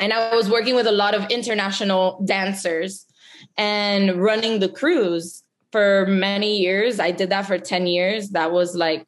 [0.00, 3.06] and I was working with a lot of international dancers
[3.56, 7.00] and running the cruise for many years.
[7.00, 8.30] I did that for 10 years.
[8.30, 9.06] That was like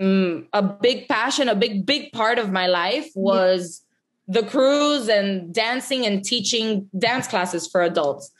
[0.00, 3.82] mm, a big passion, a big, big part of my life was
[4.28, 8.30] the cruise and dancing and teaching dance classes for adults.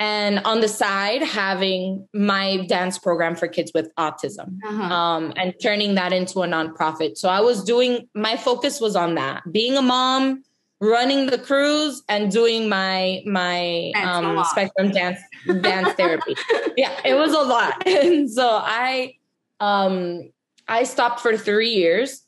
[0.00, 4.94] And on the side having my dance program for kids with autism uh-huh.
[4.94, 7.16] um, and turning that into a nonprofit.
[7.16, 10.44] So i was doing my focus was on that being a mom
[10.80, 15.18] running the cruise and doing my my um, spectrum dance
[15.60, 16.34] dance therapy.
[16.76, 17.82] Yeah it was a lot.
[17.86, 19.14] And so i
[19.60, 20.30] um
[20.68, 22.22] i stopped for three years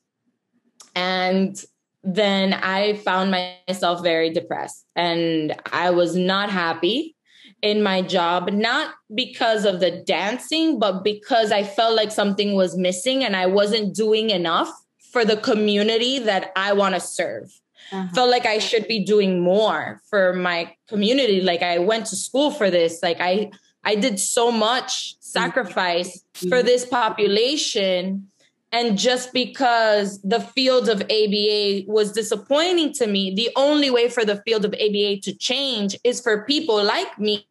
[0.97, 1.63] and
[2.03, 4.85] then i found myself very depressed.
[4.97, 7.15] And i was not happy
[7.63, 12.77] in my job, not because of the dancing, but because I felt like something was
[12.77, 14.71] missing and I wasn't doing enough
[15.13, 17.53] for the community that I want to serve.
[17.93, 18.09] Uh-huh.
[18.15, 21.41] Felt like I should be doing more for my community.
[21.41, 23.03] Like I went to school for this.
[23.03, 23.51] Like I
[23.83, 26.49] I did so much sacrifice mm-hmm.
[26.49, 28.30] for this population
[28.73, 34.25] and just because the field of ABA was disappointing to me, the only way for
[34.25, 37.47] the field of ABA to change is for people like me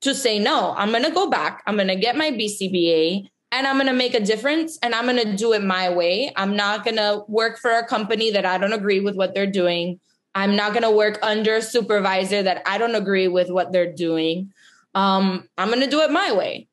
[0.00, 1.62] to say, no, I'm going to go back.
[1.66, 5.04] I'm going to get my BCBA and I'm going to make a difference and I'm
[5.04, 6.32] going to do it my way.
[6.36, 9.46] I'm not going to work for a company that I don't agree with what they're
[9.46, 10.00] doing.
[10.34, 13.92] I'm not going to work under a supervisor that I don't agree with what they're
[13.92, 14.52] doing.
[14.94, 16.68] Um, I'm going to do it my way.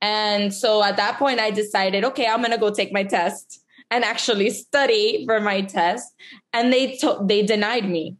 [0.00, 3.62] And so at that point, I decided, okay, I'm going to go take my test
[3.90, 6.14] and actually study for my test.
[6.52, 8.16] And they to- they denied me.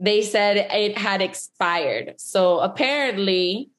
[0.00, 2.14] They said it had expired.
[2.18, 3.70] So apparently,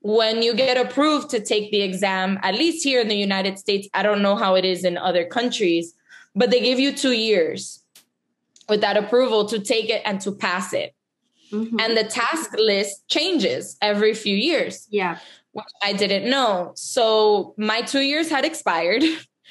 [0.00, 3.88] when you get approved to take the exam, at least here in the United States,
[3.92, 5.94] I don't know how it is in other countries,
[6.34, 7.82] but they give you two years
[8.68, 10.94] with that approval to take it and to pass it.
[11.52, 11.78] Mm-hmm.
[11.78, 14.88] And the task list changes every few years.
[14.90, 15.18] Yeah
[15.56, 16.72] which I didn't know.
[16.74, 19.02] So my two years had expired.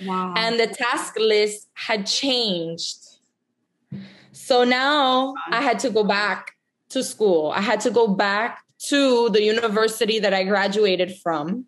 [0.03, 0.33] Wow.
[0.37, 2.97] And the task list had changed.
[4.33, 6.51] So now I had to go back
[6.89, 7.51] to school.
[7.55, 11.65] I had to go back to the university that I graduated from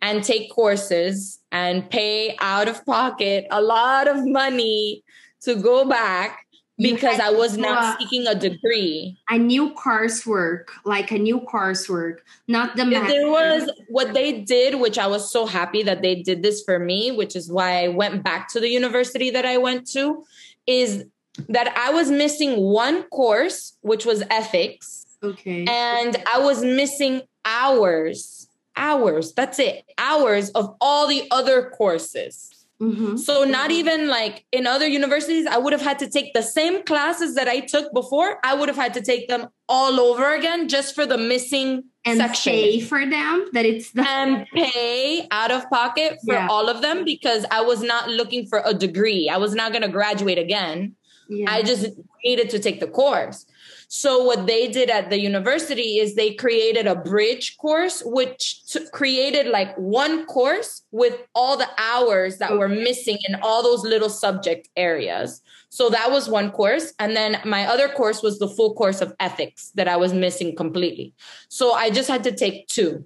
[0.00, 5.02] and take courses and pay out of pocket a lot of money
[5.42, 6.43] to go back
[6.78, 9.16] because I was not seeking a degree.
[9.30, 12.84] A new coursework, like a new coursework, not the.
[12.84, 16.78] There was what they did, which I was so happy that they did this for
[16.78, 20.24] me, which is why I went back to the university that I went to,
[20.66, 21.04] is
[21.48, 25.06] that I was missing one course, which was ethics.
[25.22, 25.64] Okay.
[25.68, 32.63] And I was missing hours, hours, that's it, hours of all the other courses.
[32.84, 33.16] Mm-hmm.
[33.16, 36.82] So not even like in other universities, I would have had to take the same
[36.84, 38.38] classes that I took before.
[38.44, 42.18] I would have had to take them all over again just for the missing and
[42.18, 42.52] section.
[42.52, 43.46] pay for them.
[43.52, 46.48] That it's the and pay out of pocket for yeah.
[46.48, 49.28] all of them because I was not looking for a degree.
[49.28, 50.94] I was not going to graduate again.
[51.28, 51.50] Yeah.
[51.50, 51.86] I just
[52.22, 53.46] needed to take the course.
[53.88, 58.86] So what they did at the university is they created a bridge course, which t-
[58.92, 64.10] created like one course with all the hours that were missing in all those little
[64.10, 65.42] subject areas.
[65.68, 66.92] So that was one course.
[66.98, 70.54] And then my other course was the full course of ethics that I was missing
[70.54, 71.14] completely.
[71.48, 73.04] So I just had to take two,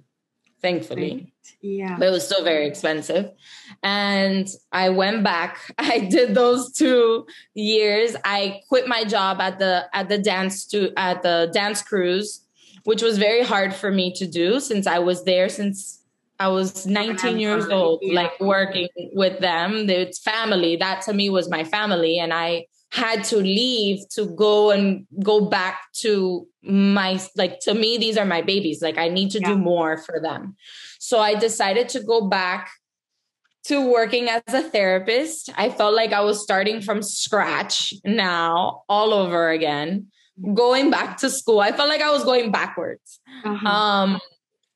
[0.61, 1.33] thankfully.
[1.61, 1.97] Yeah.
[1.97, 3.31] But it was still very expensive.
[3.83, 5.57] And I went back.
[5.77, 8.15] I did those two years.
[8.23, 12.45] I quit my job at the at the dance to at the dance cruise,
[12.83, 15.99] which was very hard for me to do since I was there since
[16.39, 19.89] I was 19 years old, like working with them.
[19.89, 20.77] It's family.
[20.77, 22.17] That to me was my family.
[22.17, 27.97] And I had to leave to go and go back to my like to me
[27.97, 28.81] these are my babies.
[28.81, 29.49] Like i need to yeah.
[29.49, 30.55] do more for them.
[30.99, 32.69] So i decided to go back
[33.65, 35.49] to working as a therapist.
[35.55, 40.07] I felt like i was starting from scratch now all over again.
[40.53, 43.19] Going back to school i felt like i was going backwards.
[43.45, 43.67] Uh-huh.
[43.67, 44.19] um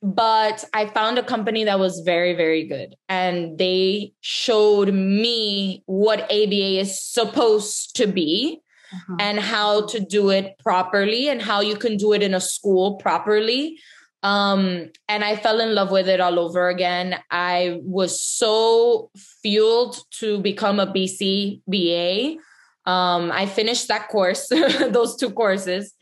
[0.03, 2.95] but I found a company that was very, very good.
[3.07, 8.61] And they showed me what ABA is supposed to be
[8.93, 9.15] uh-huh.
[9.21, 12.97] and how to do it properly and how you can do it in a school
[12.97, 13.79] properly.
[14.23, 17.15] Um, and I fell in love with it all over again.
[17.31, 19.09] I was so
[19.41, 22.35] fueled to become a BCBA.
[22.85, 25.93] Um, I finished that course, those two courses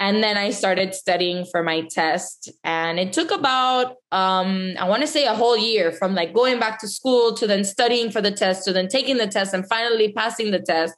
[0.00, 2.50] and then i started studying for my test.
[2.64, 6.58] And it took about um, i want to say a whole year from like going
[6.58, 9.66] back to school to then studying for the test to then taking the test and
[9.68, 10.94] finally passing the test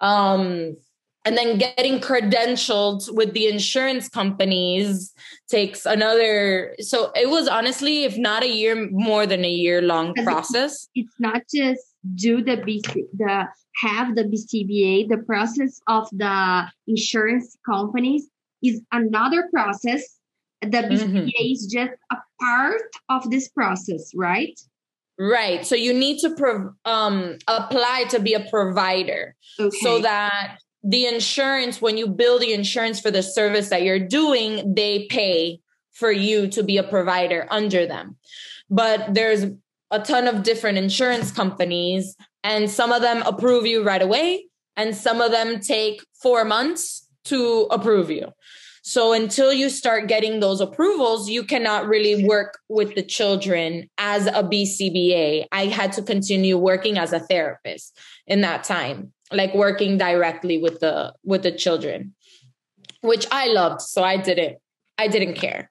[0.00, 0.76] um,
[1.26, 5.12] and then getting credentialed with the insurance companies
[5.48, 10.14] takes another so it was honestly if not a year more than a year long
[10.22, 10.88] process.
[10.94, 11.82] it's not just
[12.16, 18.28] do the BC, the have the BCBA the process of the insurance companies
[18.64, 20.02] is another process
[20.70, 21.28] the BCBA mm-hmm.
[21.40, 24.58] is just a part of this process, right?
[25.18, 25.64] Right.
[25.64, 29.76] So you need to pro- um, apply to be a provider okay.
[29.80, 34.74] so that the insurance, when you bill the insurance for the service that you're doing,
[34.74, 35.60] they pay
[35.92, 38.16] for you to be a provider under them.
[38.68, 39.46] But there's
[39.90, 44.46] a ton of different insurance companies, and some of them approve you right away,
[44.76, 48.32] and some of them take four months to approve you.
[48.86, 54.26] So until you start getting those approvals, you cannot really work with the children as
[54.26, 55.46] a BCBA.
[55.50, 60.80] I had to continue working as a therapist in that time, like working directly with
[60.80, 62.14] the with the children,
[63.00, 63.80] which I loved.
[63.80, 64.58] So I didn't
[64.98, 65.70] I didn't care.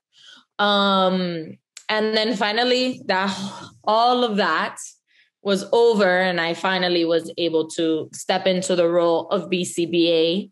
[0.57, 1.59] Um
[1.89, 3.29] and then finally that
[3.83, 4.77] all of that
[5.43, 10.49] was over and I finally was able to step into the role of BCBA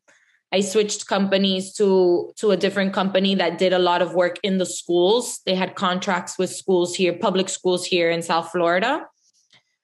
[0.53, 4.57] I switched companies to to a different company that did a lot of work in
[4.57, 5.39] the schools.
[5.45, 9.05] They had contracts with schools here, public schools here in South Florida.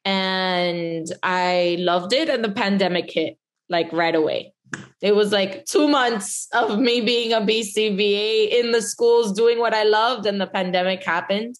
[0.04, 3.38] And I loved it and the pandemic hit
[3.70, 4.54] like right away.
[5.02, 9.74] It was like 2 months of me being a BCBA in the schools doing what
[9.74, 11.56] I loved and the pandemic happened.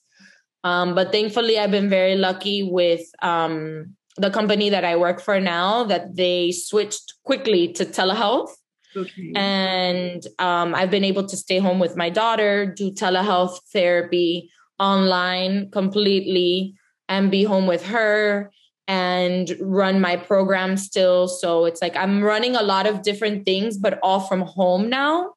[0.64, 5.40] Um, but thankfully I've been very lucky with um, the company that I work for
[5.40, 8.52] now that they switched quickly to telehealth
[8.98, 9.32] Okay.
[9.36, 15.70] And um, I've been able to stay home with my daughter, do telehealth therapy online
[15.72, 16.76] completely,
[17.08, 18.52] and be home with her
[18.88, 21.28] and run my program still.
[21.28, 25.34] So it's like I'm running a lot of different things, but all from home now.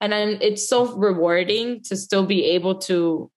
[0.00, 3.30] And I'm, it's so rewarding to still be able to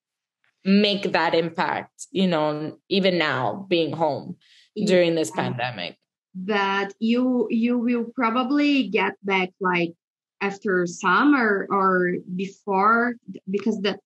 [0.63, 4.37] make that impact, you know, even now being home
[4.85, 5.97] during this pandemic
[6.45, 9.93] that you you will probably get back like
[10.41, 13.15] after summer or before
[13.49, 13.97] because the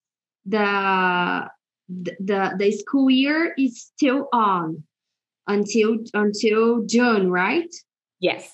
[0.46, 1.48] the
[1.88, 4.82] the the school year is still on
[5.46, 7.68] until until June, right?
[8.20, 8.50] Yes.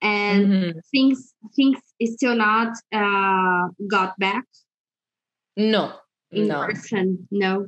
[0.00, 0.78] And mm-hmm.
[0.90, 4.44] things things is still not uh got back.
[5.56, 5.92] No.
[6.30, 6.66] In no.
[6.66, 7.66] person, no.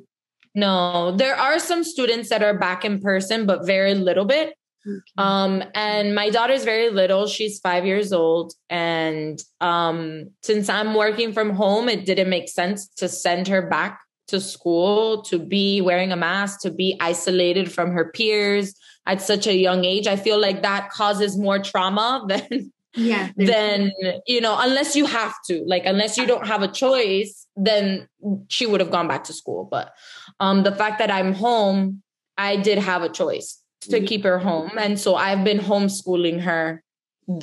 [0.54, 4.54] No, there are some students that are back in person, but very little bit.
[4.86, 5.00] Okay.
[5.18, 7.26] Um, and my daughter's very little.
[7.26, 8.54] She's five years old.
[8.68, 14.00] And um, since I'm working from home, it didn't make sense to send her back
[14.28, 18.74] to school to be wearing a mask, to be isolated from her peers
[19.06, 20.06] at such a young age.
[20.06, 23.92] I feel like that causes more trauma than yeah then
[24.26, 28.08] you know unless you have to like unless you don't have a choice then
[28.48, 29.92] she would have gone back to school but
[30.40, 32.02] um the fact that i'm home
[32.36, 34.04] i did have a choice to mm-hmm.
[34.06, 34.72] keep her home.
[34.78, 36.82] And so I've been homeschooling her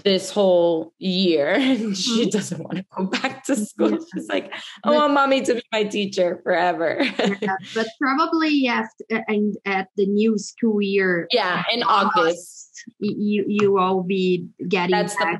[0.03, 2.29] this whole year and she mm-hmm.
[2.29, 3.91] doesn't want to go back to school.
[3.91, 3.97] Yeah.
[4.13, 6.97] She's like, I want mommy to be my teacher forever.
[7.01, 11.27] yeah, but probably yes, and at the new school year.
[11.31, 12.17] Yeah, in August.
[12.17, 12.67] August
[12.99, 15.39] you you will be getting That's back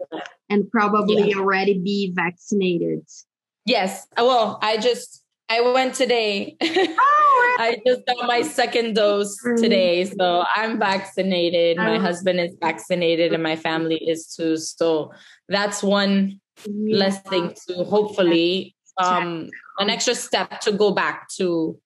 [0.50, 1.38] and probably yeah.
[1.38, 3.06] already be vaccinated.
[3.66, 4.08] Yes.
[4.16, 6.58] Well, I just I went today.
[6.62, 10.04] Oh, I just got my second dose today.
[10.06, 11.78] So I'm vaccinated.
[11.78, 12.00] My oh.
[12.00, 14.58] husband is vaccinated and my family is too.
[14.58, 15.12] So
[15.48, 16.98] that's one yeah.
[16.98, 21.80] less thing to hopefully um an extra step to go back to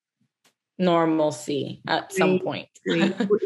[0.80, 2.68] normalcy at some point.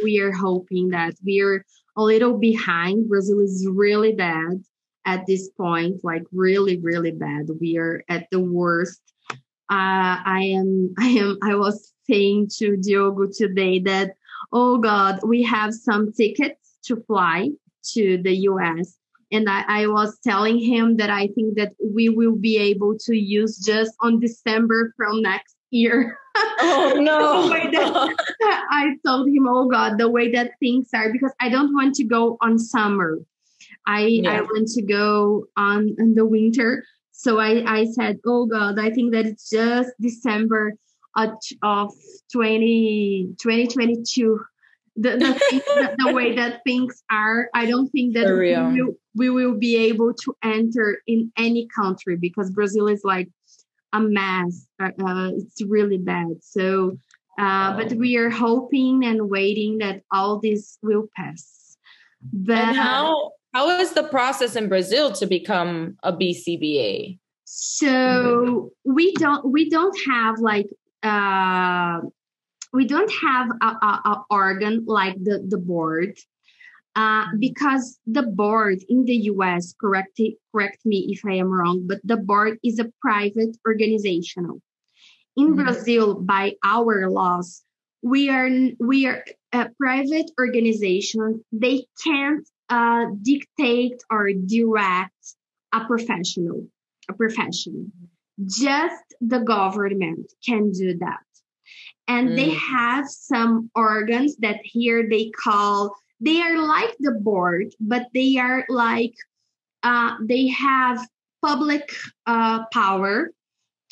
[0.04, 1.66] we are hoping that we're
[1.98, 3.10] a little behind.
[3.10, 4.64] Brazil is really bad
[5.06, 7.48] at this point, like really, really bad.
[7.60, 9.02] We are at the worst
[9.70, 14.16] uh, I am, I am, I was saying to Diogo today that,
[14.54, 17.50] oh God, we have some tickets to fly
[17.94, 18.98] to the US.
[19.32, 23.18] And I, I was telling him that I think that we will be able to
[23.18, 26.18] use just on December from next year.
[26.60, 27.50] Oh no.
[27.50, 28.14] that,
[28.70, 32.04] I told him, oh God, the way that things are, because I don't want to
[32.04, 33.20] go on summer.
[33.88, 34.32] I, yeah.
[34.32, 36.84] I want to go on in the winter
[37.18, 40.74] so I, I said, oh God, I think that it's just December
[41.16, 41.32] of
[42.34, 44.40] 20, 2022.
[44.98, 49.30] The, the, the, the, way that things are, I don't think that we will, we
[49.30, 53.30] will be able to enter in any country because Brazil is like
[53.94, 54.68] a mess.
[54.82, 56.36] Uh, uh it's really bad.
[56.42, 56.98] So,
[57.40, 61.78] uh, but we are hoping and waiting that all this will pass.
[62.34, 67.18] But and how how is the process in Brazil to become a BCBA?
[67.46, 70.68] So we don't we don't have like
[71.04, 72.02] uh,
[72.74, 76.20] we don't have a, a, a organ like the the board.
[76.96, 80.20] uh, because the board in the US, correct,
[80.52, 84.62] correct me if I am wrong, but the board is a private organizational.
[85.36, 85.64] In mm-hmm.
[85.64, 87.64] Brazil, by our laws,
[88.02, 88.50] we are
[88.80, 91.44] we are a private organization.
[91.52, 95.36] They can't uh, dictate or direct
[95.74, 96.68] a professional,
[97.10, 97.92] a profession.
[98.46, 101.24] Just the government can do that.
[102.08, 102.36] And mm.
[102.36, 108.38] they have some organs that here they call they are like the board, but they
[108.38, 109.14] are like
[109.84, 111.06] uh, they have
[111.44, 111.92] public
[112.26, 113.32] uh, power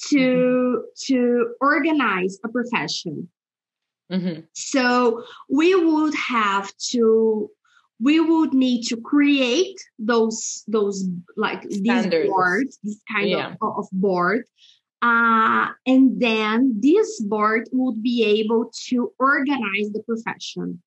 [0.07, 1.13] to mm-hmm.
[1.13, 3.29] to organize a profession.
[4.11, 4.41] Mm-hmm.
[4.53, 7.49] So we would have to
[7.99, 13.55] we would need to create those those like these boards, this kind yeah.
[13.61, 14.45] of, of board.
[15.01, 20.81] Uh, and then this board would be able to organize the profession.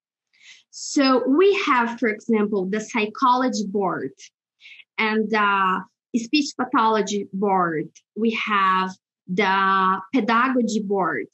[0.71, 4.13] So we have, for example, the psychology board
[4.99, 5.83] and the
[6.19, 7.89] speech pathology board.
[8.15, 8.91] We have
[9.27, 11.29] the pedagogy board.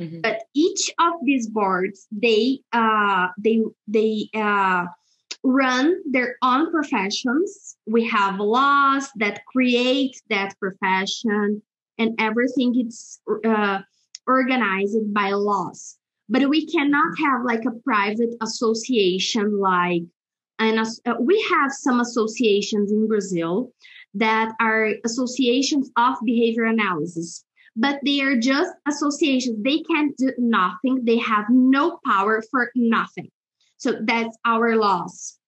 [0.00, 0.20] Mm-hmm.
[0.20, 4.84] But each of these boards, they uh, they they uh,
[5.42, 7.76] run their own professions.
[7.86, 11.62] We have laws that create that profession,
[11.98, 13.80] and everything is uh,
[14.26, 20.02] organized by laws but we cannot have like a private association like
[20.58, 23.72] and uh, we have some associations in brazil
[24.14, 27.44] that are associations of behavior analysis
[27.78, 33.30] but they are just associations they can't do nothing they have no power for nothing
[33.76, 35.38] so that's our loss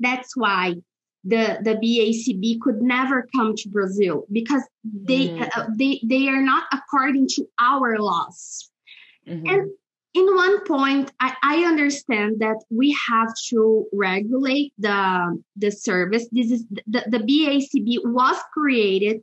[0.00, 0.74] that's why
[1.24, 5.48] the the BACB could never come to Brazil because they mm.
[5.56, 8.70] uh, they they are not according to our laws.
[9.26, 9.46] Mm-hmm.
[9.46, 9.70] And
[10.14, 16.50] in one point I, I understand that we have to regulate the the service this
[16.50, 19.20] is the, the bacb was created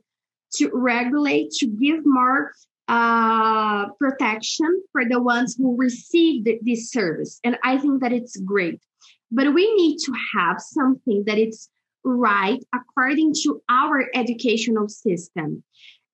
[0.56, 2.52] to regulate to give more
[2.88, 8.36] uh, protection for the ones who receive the, this service and i think that it's
[8.38, 8.80] great
[9.30, 11.68] but we need to have something that it's
[12.04, 15.64] right according to our educational system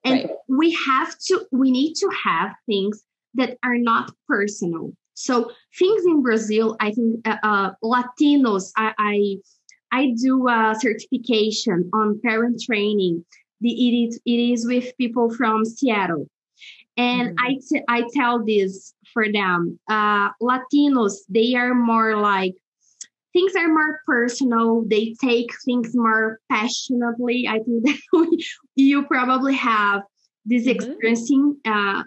[0.04, 0.30] and right.
[0.48, 4.92] we have to we need to have things that are not personal.
[5.14, 9.36] So things in Brazil, I think uh, uh, Latinos, I, I,
[9.92, 13.24] I do a certification on parent training.
[13.62, 16.26] The, it is it is with people from Seattle,
[16.96, 17.46] and mm-hmm.
[17.46, 19.78] I, t- I tell this for them.
[19.88, 22.54] Uh, Latinos, they are more like
[23.32, 24.84] things are more personal.
[24.86, 27.46] They take things more passionately.
[27.48, 28.44] I think that
[28.74, 30.02] you probably have
[30.44, 30.70] this mm-hmm.
[30.70, 32.02] experiencing uh,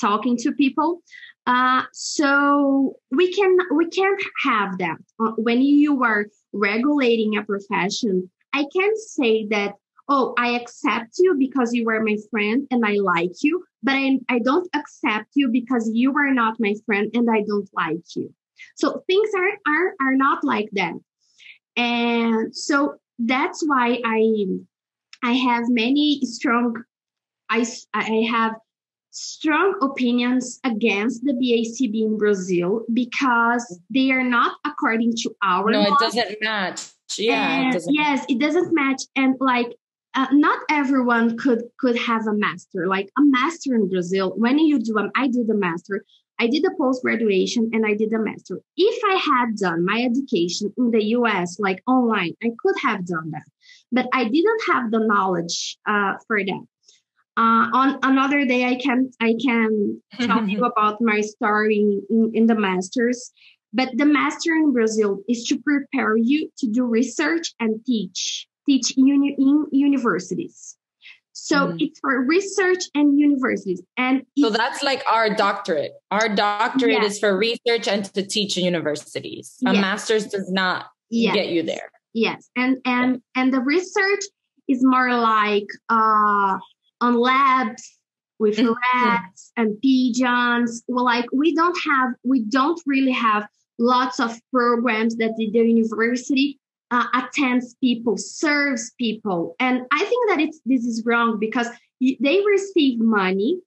[0.00, 1.00] talking to people.
[1.46, 8.30] Uh, so we can we can't have that uh, when you are regulating a profession.
[8.52, 9.74] I can't say that
[10.08, 14.18] oh I accept you because you are my friend and I like you, but I,
[14.28, 18.32] I don't accept you because you are not my friend and I don't like you.
[18.76, 20.94] So things are are are not like that,
[21.76, 24.44] and so that's why I
[25.22, 26.82] I have many strong
[27.50, 28.54] I I have
[29.10, 35.80] strong opinions against the BACB in Brazil because they are not according to our No,
[35.80, 35.92] laws.
[35.92, 36.88] it doesn't match.
[37.16, 39.74] Yeah, it doesn't yes, it doesn't match and like
[40.18, 42.88] uh, not everyone could could have a master.
[42.88, 46.04] Like a master in Brazil, when you do um, I did a master.
[46.40, 48.60] I did a post graduation and I did a master.
[48.76, 53.32] If I had done my education in the US, like online, I could have done
[53.32, 53.48] that.
[53.90, 56.64] But I didn't have the knowledge uh, for that.
[57.36, 62.30] Uh, on another day, I can I can tell you about my story in, in,
[62.34, 63.32] in, the masters.
[63.72, 68.96] But the master in Brazil is to prepare you to do research and teach teach
[68.96, 70.76] uni, in universities.
[71.32, 71.80] So mm.
[71.80, 73.80] it's for research and universities.
[73.96, 75.92] And so that's like our doctorate.
[76.10, 79.56] Our doctorate is for research and to teach in universities.
[79.64, 79.80] A yes.
[79.80, 81.34] master's does not yes.
[81.34, 81.90] get you there.
[82.12, 82.50] Yes.
[82.56, 83.42] And and yeah.
[83.42, 84.24] and the research
[84.66, 86.58] is more like uh
[87.00, 87.98] on labs
[88.38, 88.74] with mm-hmm.
[88.94, 90.82] rats and pigeons.
[90.88, 93.46] Well, like we don't have, we don't really have
[93.78, 96.58] lots of programs that the university
[96.90, 101.68] uh, attends people, serves people, and I think that it's this is wrong because
[102.00, 103.60] they receive money.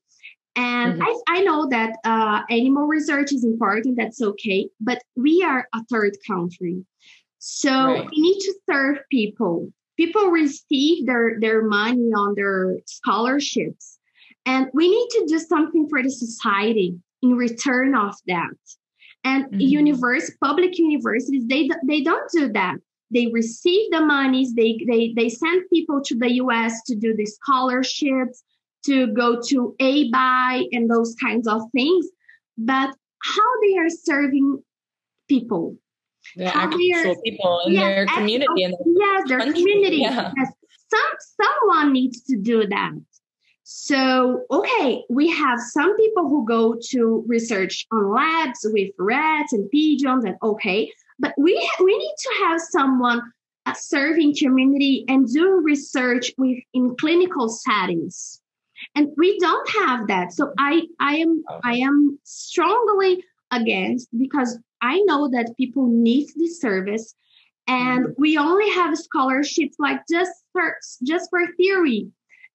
[0.57, 1.03] And mm-hmm.
[1.03, 5.82] I, I know that uh, animal research is important, that's okay, but we are a
[5.86, 6.84] third country.
[7.39, 8.09] So right.
[8.11, 13.99] we need to serve people people receive their, their money on their scholarships.
[14.45, 18.57] And we need to do something for the society in return of that.
[19.24, 19.61] And Mhm.
[19.61, 22.78] universe, public universities, they they don't do that.
[23.14, 24.53] They receive the monies.
[24.53, 26.82] They they they send people to the U.S.
[26.88, 28.43] to do the scholarships,
[28.86, 32.07] to go to a ABI and those kinds of things.
[32.57, 32.89] But
[33.24, 34.64] how they are serving
[35.28, 35.78] people?
[36.36, 39.97] The How we are- people in Yes, their actual- community and yes, their country, community.
[39.97, 40.32] yeah.
[40.38, 40.51] Yes,
[40.89, 42.91] some someone needs to do that.
[43.64, 49.70] So okay, we have some people who go to research on labs with rats and
[49.70, 50.91] pigeons, and okay,
[51.22, 53.22] but we we need to have someone
[53.65, 58.41] uh, serving community and doing research with in clinical settings,
[58.95, 60.34] and we don't have that.
[60.34, 66.59] So I I am I am strongly against because I know that people need this
[66.59, 67.13] service.
[67.67, 72.07] And we only have scholarships like just for just for theory.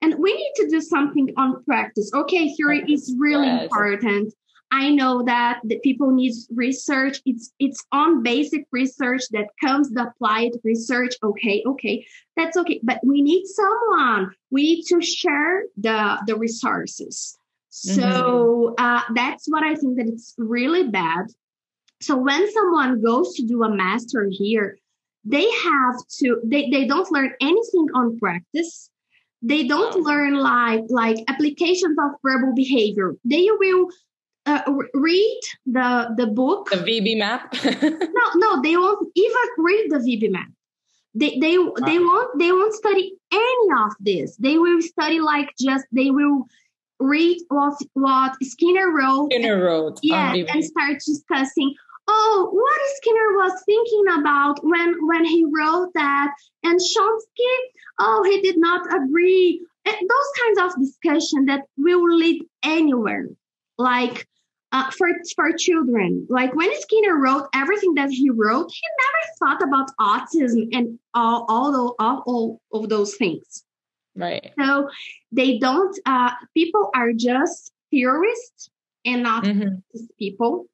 [0.03, 2.11] And we need to do something on practice.
[2.13, 4.35] Okay theory is really important
[4.71, 7.21] i know that the people need research.
[7.25, 11.15] It's it's on basic research that comes the applied research.
[11.23, 12.07] Okay okay.
[12.37, 12.81] That's okay.
[12.83, 14.33] But we need someone.
[14.51, 17.39] We need to share the the resources.
[17.69, 21.27] So uh, that's what i think that it's really bad.
[22.01, 24.79] So when someone goes to do a master here
[25.27, 28.91] they have to they, they don't learn anything on practice.
[29.43, 33.15] They don't learn like like applications of verbal behavior.
[33.25, 33.89] They will
[34.47, 34.63] uh,
[34.95, 36.71] read the the book.
[36.71, 37.81] The VB-MAPP.
[38.15, 40.53] no no they won't even read the VB-MAPP.
[41.15, 44.37] They they they won't they won't study any of this.
[44.37, 46.47] They will study like just they will
[47.01, 49.95] read what what skinner wrote Inner road.
[49.95, 51.75] on yeah and start discussing
[52.09, 56.35] oh what skinner was thinking about when when he wrote that?
[56.63, 57.55] And chomsky
[57.99, 59.61] oh he did not agree.
[59.87, 63.29] And those kinds of discussion that will lead anywhere.
[63.79, 64.27] Like
[64.77, 69.63] uh, for for children like when skinner wrote everything that he wrote he never thought
[69.69, 73.65] about autism and all all, all, all of those things
[74.25, 74.53] right.
[74.61, 74.89] so
[75.33, 78.71] they don't uh, people are just theorists
[79.07, 79.83] and not Mhm.
[80.19, 80.67] people.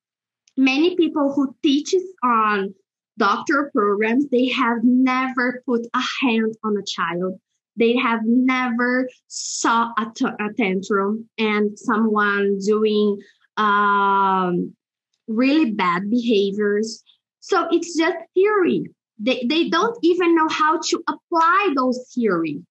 [0.57, 2.75] Many people who teaches on
[3.19, 7.39] doctor programs, they have never put a hand on a child.
[7.77, 13.19] They have never saw a, t- a tantrum and someone doing
[13.57, 14.75] um,
[15.29, 17.03] really bad behaviors.
[17.41, 18.87] So it's just theory.
[19.19, 22.63] They, they don't even know how to apply those theory.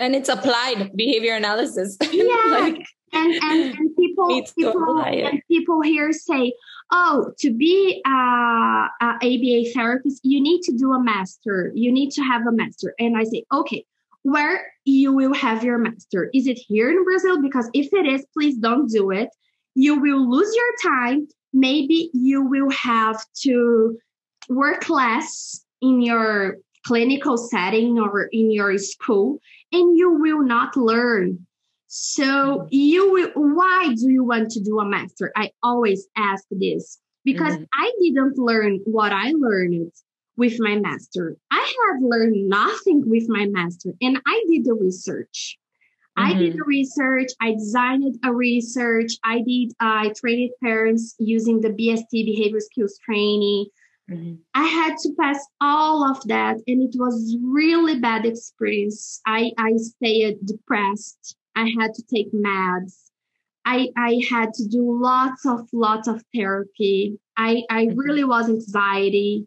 [0.00, 1.96] And it's applied behavior analysis.
[2.12, 2.34] Yeah.
[2.50, 6.52] like, and and, and people people and people here say
[6.92, 12.10] oh to be a, a aba therapist you need to do a master you need
[12.10, 13.84] to have a master and i say okay
[14.22, 18.26] where you will have your master is it here in brazil because if it is
[18.34, 19.28] please don't do it
[19.84, 23.96] you will lose your time maybe you will have to
[24.48, 29.38] work less in your clinical setting or in your school
[29.72, 31.46] and you will not learn
[31.88, 35.32] so you will, why do you want to do a master?
[35.34, 37.66] I always ask this because Mhm.
[37.74, 39.92] I didn't learn what I learned
[40.36, 41.36] with my master.
[41.50, 45.57] I have learned nothing with my master and I did the research.
[46.18, 47.28] I did the research.
[47.40, 49.12] I designed a research.
[49.24, 53.66] I did, I trained parents using the BST behavior skills training.
[54.10, 54.38] Mhm.
[54.54, 59.20] I had to pass all of that, and it was really bad experience.
[59.26, 61.36] I I stayed depressed.
[61.54, 62.94] I had to take meds.
[63.64, 67.18] I I had to do lots of lots of therapy.
[67.36, 67.94] I I Mhm.
[67.98, 69.46] really was anxiety.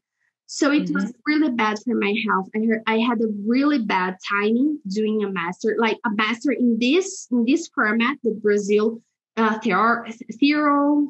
[0.54, 2.50] So it was really bad for my health.
[2.54, 6.78] I heard I had a really bad timing doing a master, like a master in
[6.78, 9.02] this in this format, the Brazil
[9.38, 11.08] uh, theor- theory,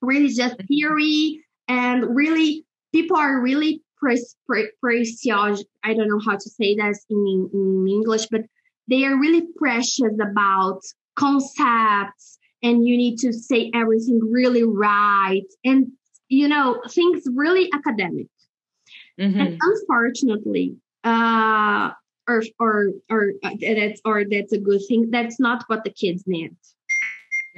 [0.00, 5.62] really just theory, and really people are really pre- pre- precious.
[5.84, 8.40] I don't know how to say that in, in English, but
[8.88, 10.80] they are really precious about
[11.14, 15.88] concepts, and you need to say everything really right, and
[16.30, 18.28] you know things really academic.
[19.18, 19.40] Mhm.
[19.40, 21.90] And unfortunately, uh,
[22.28, 25.10] or or or uh, that's or that's a good thing.
[25.10, 26.54] That's not what the kids need.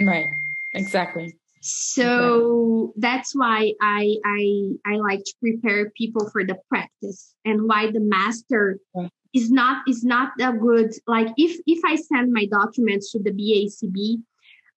[0.01, 0.27] Right.
[0.73, 1.35] Exactly.
[1.61, 7.91] So that's why I I I like to prepare people for the practice and why
[7.91, 9.09] the master Yeah.
[9.35, 10.93] is not is not that good.
[11.07, 14.23] Like if if I send my documents to the BACB,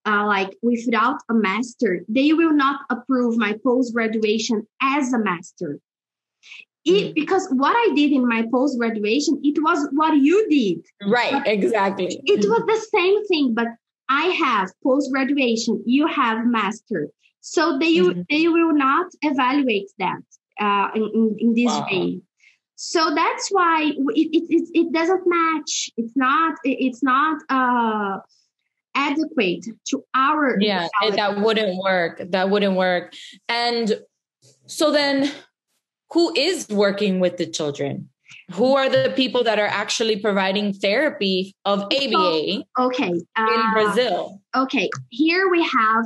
[0.06, 5.80] uh, like without a master, they will not approve my post graduation as a master.
[6.86, 7.16] It, Mm.
[7.16, 11.42] because what I did in my post graduation, it was what you did Right.
[11.46, 12.20] Exactly.
[12.26, 13.68] it was the same thing but
[14.10, 17.10] i have post graduation you have master
[17.44, 18.22] So they mm-hmm.
[18.30, 20.24] they will not evaluate that
[20.62, 21.88] uh, in, in, this wow.
[21.92, 22.22] way.
[22.76, 25.90] So that's why it, it, it, it, doesn't match.
[25.98, 28.20] It's not it's not uh,
[28.96, 32.22] adequate to our yeah that wouldn't work.
[32.30, 33.14] That wouldn't work.
[33.50, 33.94] And
[34.68, 35.30] so then,
[36.14, 38.10] who is working with the children?
[38.52, 44.42] who are the people that are actually providing therapy of ABA okay uh, in Brazil?
[44.56, 46.06] Okay, here we have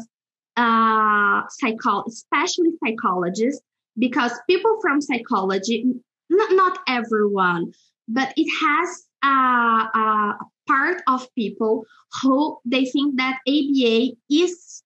[0.55, 3.61] uh, psycho- especially psychologists,
[3.97, 5.85] because people from psychology,
[6.29, 7.73] not, not everyone,
[8.07, 10.37] but it has a, a
[10.67, 11.85] part of people
[12.21, 14.83] who they think that ABA is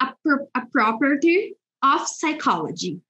[0.00, 0.08] a,
[0.54, 3.00] a property of psychology.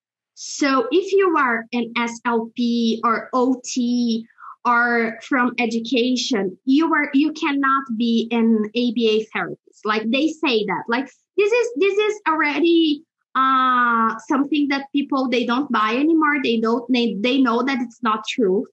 [0.42, 4.26] So if you are an SLP or OT
[4.64, 9.84] or from education, you are you cannot be an ABA therapist.
[9.84, 10.84] Like they say that.
[10.88, 16.36] Like this is this is already uh something that people they don't buy anymore.
[16.42, 18.64] They don't they, they know that it's not true.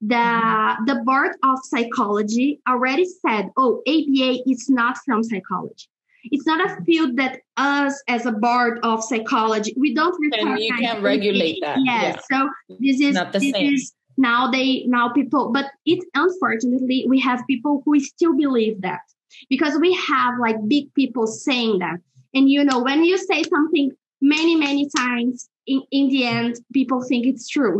[0.00, 0.84] The mm-hmm.
[0.86, 5.91] the board of psychology already said, oh, ABA is not from psychology.
[6.24, 10.74] It's not a field that us as a board of psychology we don't and you
[10.78, 11.78] can't regulate that.
[11.82, 12.38] Yes, yeah.
[12.38, 13.74] so this is not the this same.
[13.74, 19.00] is now they now people, but it unfortunately we have people who still believe that
[19.48, 21.98] because we have like big people saying that,
[22.34, 27.02] and you know when you say something many many times in, in the end people
[27.02, 27.76] think it's true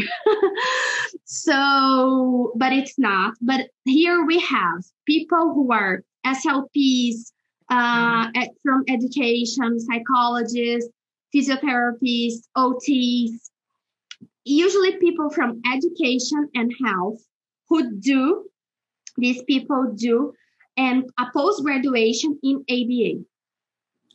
[1.24, 7.32] so but it's not but here we have people who are slps
[7.72, 8.28] uh,
[8.62, 10.90] from education, psychologists,
[11.34, 13.30] physiotherapists, OTs,
[14.44, 17.18] usually people from education and health
[17.68, 18.44] who do,
[19.16, 20.34] these people do,
[20.76, 23.24] and a post graduation in ABA.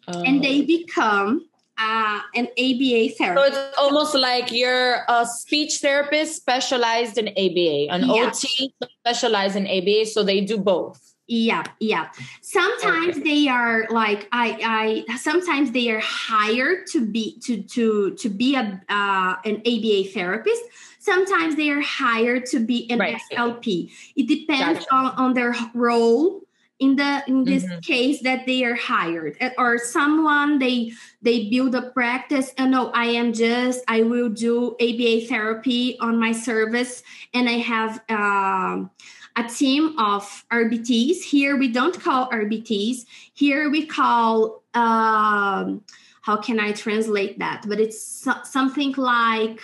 [0.10, 0.24] Oh.
[0.24, 1.50] And they become
[1.80, 3.20] uh, an ABA therapist.
[3.20, 8.30] So it's almost like you're a speech therapist specialized in ABA, an yeah.
[8.30, 10.06] OT specialized in ABA.
[10.06, 12.10] So they do both yeah yeah
[12.42, 13.22] sometimes okay.
[13.22, 18.56] they are like i i sometimes they are hired to be to to to be
[18.56, 20.62] a uh, an aba therapist
[21.00, 23.20] sometimes they are hired to be an right.
[23.32, 24.96] slp it depends gotcha.
[24.96, 26.42] on, on their role
[26.80, 27.80] in the in this mm-hmm.
[27.80, 33.06] case that they are hired or someone they they build a practice and no i
[33.06, 37.04] am just i will do aba therapy on my service
[37.34, 38.92] and i have um
[39.38, 41.22] a team of RBTs.
[41.22, 43.06] Here we don't call RBTs.
[43.34, 45.84] Here we call, um,
[46.22, 47.66] how can I translate that?
[47.68, 49.62] But it's so- something like,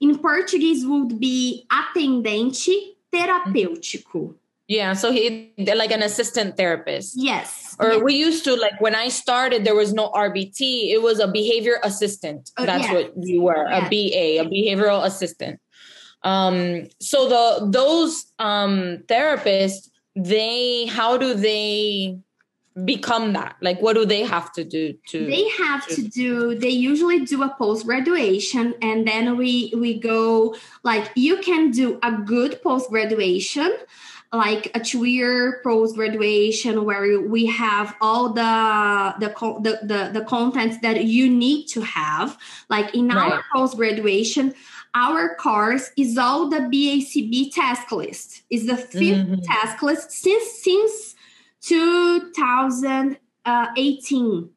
[0.00, 4.34] in Portuguese, would be atendente terapêutico.
[4.68, 7.14] Yeah, so he like an assistant therapist.
[7.16, 7.74] Yes.
[7.80, 8.02] Or yes.
[8.02, 10.90] we used to like when I started, there was no RBT.
[10.92, 12.50] It was a behavior assistant.
[12.58, 15.58] Oh, That's what you were, a BA, a behavioral assistant.
[16.28, 22.18] Um, so the those um, therapists, they how do they
[22.84, 23.56] become that?
[23.60, 25.26] Like, what do they have to do to?
[25.26, 26.58] They have to, to do.
[26.58, 31.98] They usually do a post graduation, and then we we go like you can do
[32.02, 33.72] a good post graduation
[34.32, 39.28] like a two-year post-graduation where we have all the the
[39.62, 42.36] the the, the contents that you need to have
[42.68, 43.32] like in right.
[43.32, 44.54] our post-graduation
[44.98, 48.42] our course is all the BACB task list.
[48.50, 49.40] Is the 5th mm-hmm.
[49.42, 51.14] task list since since
[51.60, 54.50] 2018.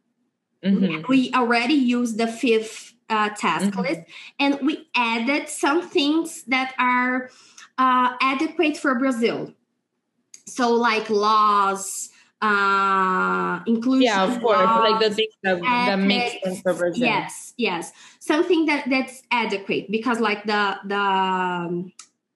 [0.64, 1.02] Mm-hmm.
[1.08, 3.82] We already used the fifth uh, task mm-hmm.
[3.82, 4.02] list,
[4.40, 7.30] and we added some things that are
[7.78, 9.54] uh, adequate for Brazil.
[10.46, 12.10] So, like laws,
[12.42, 17.06] uh inclusion yeah of course like the things that, that makes sense for Brazil.
[17.06, 17.92] yes yes
[18.22, 21.92] something that that's adequate because like the the um,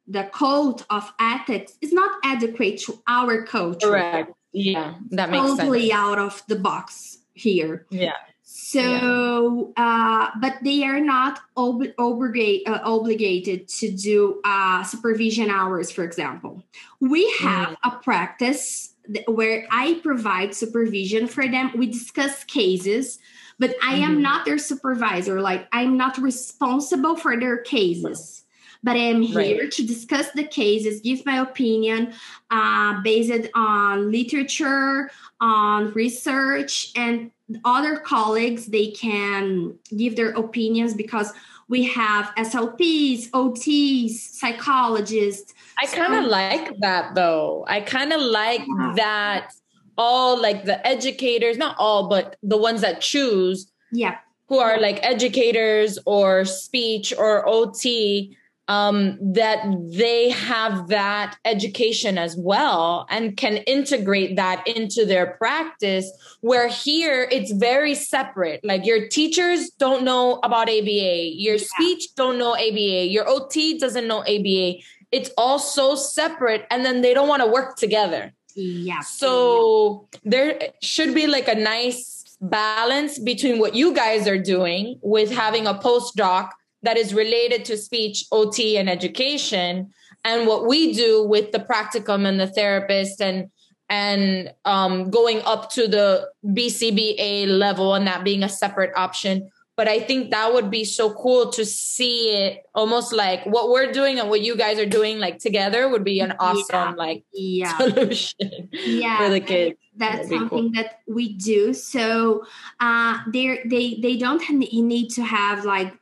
[0.08, 5.90] the code of ethics is not adequate to our culture correct yeah that makes totally
[5.90, 5.94] sense.
[5.94, 8.14] out of the box here yeah
[8.48, 10.30] so, yeah.
[10.30, 16.04] uh, but they are not ob- obligate, uh, obligated to do uh, supervision hours, for
[16.04, 16.64] example.
[17.02, 17.78] We have mm.
[17.84, 18.94] a practice
[19.28, 21.72] where I provide supervision for them.
[21.76, 23.18] We discuss cases,
[23.60, 24.22] but I am mm-hmm.
[24.22, 25.42] not their supervisor.
[25.42, 28.44] Like I'm not responsible for their cases.
[28.84, 29.72] But I am here right.
[29.72, 32.14] to discuss the cases, give my opinion
[32.52, 35.10] uh, based on literature,
[35.42, 37.32] on research, and
[37.64, 38.68] other colleagues.
[38.68, 41.34] They can give their opinions because
[41.68, 45.54] we have SLPs, OTs, psychologists.
[45.80, 47.66] I kind of so, like that though.
[47.68, 48.94] I kind of like yeah.
[48.98, 49.52] that
[49.98, 53.72] all like the educators, not all, but the ones that choose.
[53.92, 54.18] Yeah.
[54.50, 58.36] who are like educators or speech or OT
[58.68, 66.10] um, that they have that education as well and can integrate that into their practice.
[66.42, 68.64] Where here it's very separate.
[68.64, 71.64] Like your teachers don't know about ABA, your yeah.
[71.64, 74.76] speech don't know ABA, your OT doesn't know ABA.
[75.12, 78.34] It's all so separate, and then they don't want to work together.
[78.56, 79.02] Yeah.
[79.02, 85.32] So there should be like a nice balance between what you guys are doing with
[85.32, 86.50] having a postdoc
[86.84, 89.92] that is related to speech, OT, and education,
[90.24, 93.50] and what we do with the practicum and the therapist and
[93.88, 99.52] and um, going up to the BCBA level and that being a separate option.
[99.78, 103.92] But I think that would be so cool to see it almost like what we're
[103.92, 106.94] doing and what you guys are doing like together would be an awesome yeah.
[106.98, 107.78] like yeah.
[107.78, 109.18] solution yeah.
[109.18, 110.72] for the kids that's something cool.
[110.72, 112.46] that we do so
[112.80, 115.94] uh they they they don't need to have like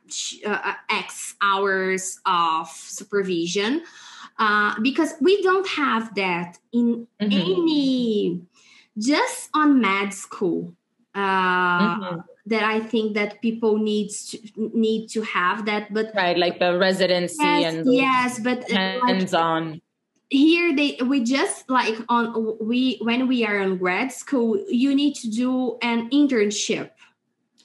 [0.46, 3.82] uh, uh, x hours of supervision
[4.38, 7.32] uh because we don't have that in mm-hmm.
[7.32, 8.40] any
[8.98, 10.74] just on med school
[11.14, 12.20] uh mm-hmm.
[12.46, 14.38] That i think that people needs to
[14.74, 19.80] need to have that but right like the residency yes, and yes but hands on
[20.34, 25.14] here they we just like on we when we are in grad school you need
[25.14, 26.90] to do an internship.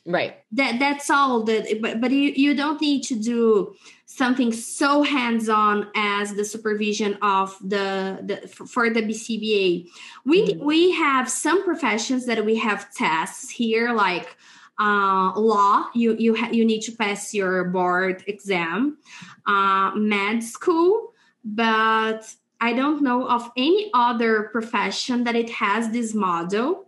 [0.05, 0.38] Right.
[0.53, 3.75] That that's all that but, but you, you don't need to do
[4.05, 9.88] something so hands-on as the supervision of the, the for the bcba
[10.25, 10.65] we mm-hmm.
[10.65, 14.36] we have some professions that we have tests here like
[14.80, 18.97] uh, law you you ha- you need to pass your board exam
[19.45, 21.13] uh, med school
[21.43, 26.88] but I don't know of any other profession that it has this model.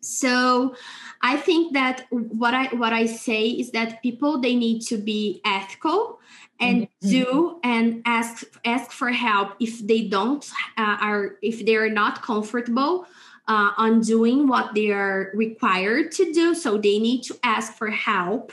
[0.00, 0.74] So
[1.22, 5.40] I think that what I what I say is that people they need to be
[5.44, 6.20] ethical
[6.60, 7.08] and mm-hmm.
[7.08, 12.22] do and ask ask for help if they don't uh, are if they are not
[12.22, 13.06] comfortable
[13.48, 16.54] uh, on doing what they are required to do.
[16.54, 18.52] So they need to ask for help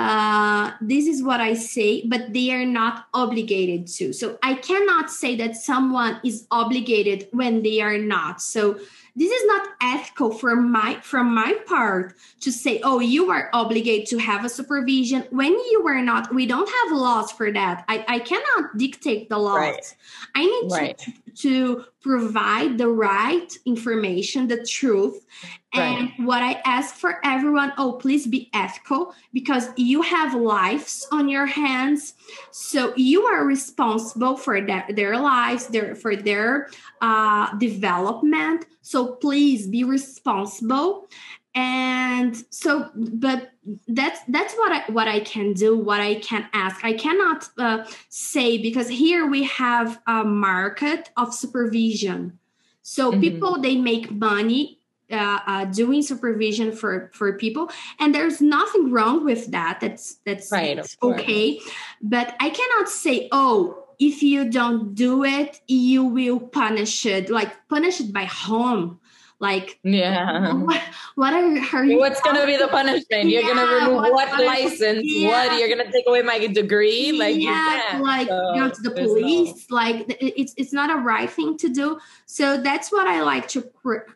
[0.00, 4.14] uh, this is what I say, but they are not obligated to.
[4.14, 8.40] So I cannot say that someone is obligated when they are not.
[8.40, 8.78] So
[9.16, 14.06] this is not ethical from my from my part to say oh you are obligated
[14.06, 18.04] to have a supervision when you are not we don't have laws for that i,
[18.08, 19.96] I cannot dictate the laws right.
[20.36, 20.98] i need right.
[20.98, 25.24] to, to provide the right information the truth
[25.72, 26.26] and right.
[26.26, 31.46] what I ask for everyone, oh, please be ethical because you have lives on your
[31.46, 32.14] hands.
[32.50, 36.70] So you are responsible for their, their lives, their, for their
[37.00, 38.66] uh, development.
[38.82, 41.08] So please be responsible.
[41.54, 43.50] And so, but
[43.88, 46.84] that's that's what I what I can do, what I can ask.
[46.84, 52.38] I cannot uh, say because here we have a market of supervision.
[52.82, 53.20] So mm-hmm.
[53.20, 54.80] people they make money
[55.10, 60.52] uh, uh, doing supervision for for people and there's nothing wrong with that that's that's,
[60.52, 61.58] right, that's okay
[62.00, 67.50] but i cannot say oh if you don't do it you will punish it like
[67.68, 68.99] punish it by home
[69.40, 70.82] like, yeah, what,
[71.14, 71.98] what are, are you?
[71.98, 73.30] What's going to be the punishment?
[73.30, 75.00] You're yeah, going to remove what, what license?
[75.02, 75.48] Yeah.
[75.48, 75.58] What?
[75.58, 77.12] You're going to take away my degree?
[77.12, 79.66] Like, yeah, like so, go to the police.
[79.70, 79.76] No...
[79.76, 81.98] Like, it's it's not a right thing to do.
[82.26, 83.62] So that's what I like to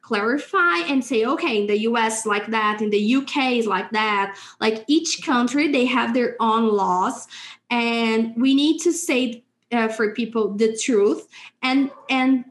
[0.03, 1.25] clarify and say.
[1.25, 2.27] Okay, in the U.S.
[2.27, 3.59] like that, in the U.K.
[3.59, 4.37] is like that.
[4.61, 7.27] Like each country, they have their own laws,
[7.71, 11.27] and we need to say uh, for people the truth
[11.63, 12.45] and and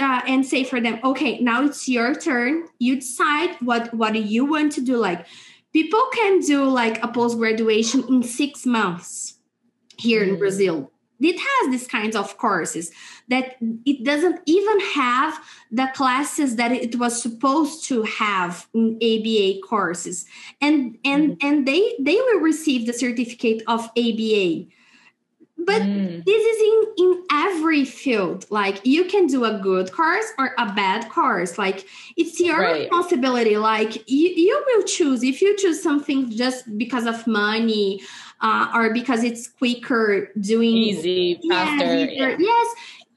[0.00, 2.68] uh, and say for them, okay, now it's your turn.
[2.78, 4.96] You decide what what do you want to do.
[4.96, 5.26] Like
[5.72, 9.38] people can do like a post graduation in six months
[9.98, 10.30] here mm.
[10.30, 10.92] in Brazil.
[11.20, 12.92] It has these kinds of courses
[13.26, 15.36] that it doesn't even have
[15.72, 20.26] the classes that it was supposed to have in ABA courses,
[20.60, 21.36] and and mm.
[21.42, 24.68] and they they will receive the certificate of ABA
[25.68, 26.24] but mm.
[26.24, 28.46] this is in in every field.
[28.48, 31.58] Like you can do a good course or a bad course.
[31.58, 32.80] Like it's your right.
[32.80, 33.58] responsibility.
[33.58, 35.22] Like you, you will choose.
[35.22, 38.00] If you choose something just because of money
[38.40, 42.36] uh, or because it's quicker doing easy faster yeah.
[42.38, 42.74] yes.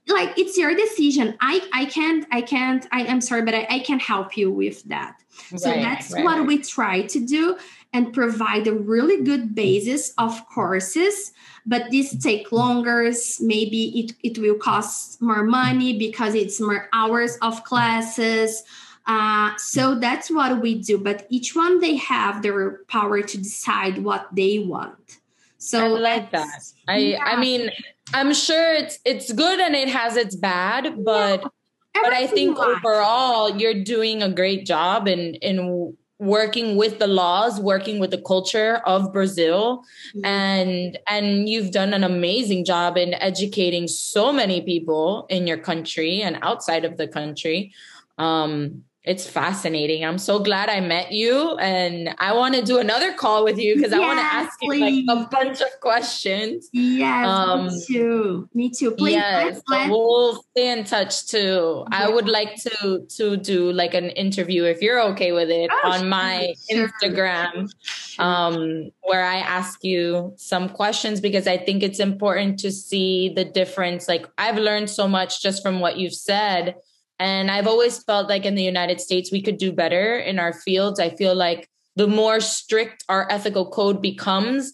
[0.10, 1.38] Like it's your decision.
[1.40, 4.84] I i can't i can't i am sorry but i, I can help you with
[4.90, 5.16] that.
[5.56, 6.26] So right, that's right.
[6.26, 7.58] what we try to do
[7.94, 11.32] and provide a really good basis of courses
[11.66, 17.38] but this take longer maybe it, it will cost more money because it's more hours
[17.42, 18.64] of classes
[19.08, 20.98] Uh, so that's what we do.
[20.98, 25.18] But each one they have their power to decide what they want.
[25.58, 26.62] So I like that.
[26.88, 27.24] I yeah.
[27.24, 27.72] I mean,
[28.14, 32.02] I'm sure it's it's good and it has its bad, but yeah.
[32.02, 37.60] but I think overall you're doing a great job in in working with the laws
[37.60, 39.84] working with the culture of brazil
[40.16, 40.24] mm-hmm.
[40.24, 46.22] and and you've done an amazing job in educating so many people in your country
[46.22, 47.74] and outside of the country
[48.20, 50.06] um it's fascinating.
[50.06, 53.76] I'm so glad I met you, and I want to do another call with you
[53.76, 54.80] because yes, I want to ask please.
[54.80, 56.70] you like a bunch of questions.
[56.72, 58.50] Yes, um, me too.
[58.54, 58.92] Me too.
[58.92, 59.90] Please, yes, let's, let's.
[59.90, 61.84] we'll stay in touch too.
[61.92, 61.98] Yeah.
[61.98, 65.92] I would like to to do like an interview if you're okay with it oh,
[65.92, 66.88] on sure, my sure.
[66.88, 68.24] Instagram, sure.
[68.24, 73.46] um, where I ask you some questions because I think it's important to see the
[73.46, 74.08] difference.
[74.08, 76.76] Like I've learned so much just from what you've said
[77.22, 80.54] and I've always felt like in the United States, we could do better in our
[80.54, 81.00] fields.
[81.00, 84.74] I feel like the more strict our ethical code becomes,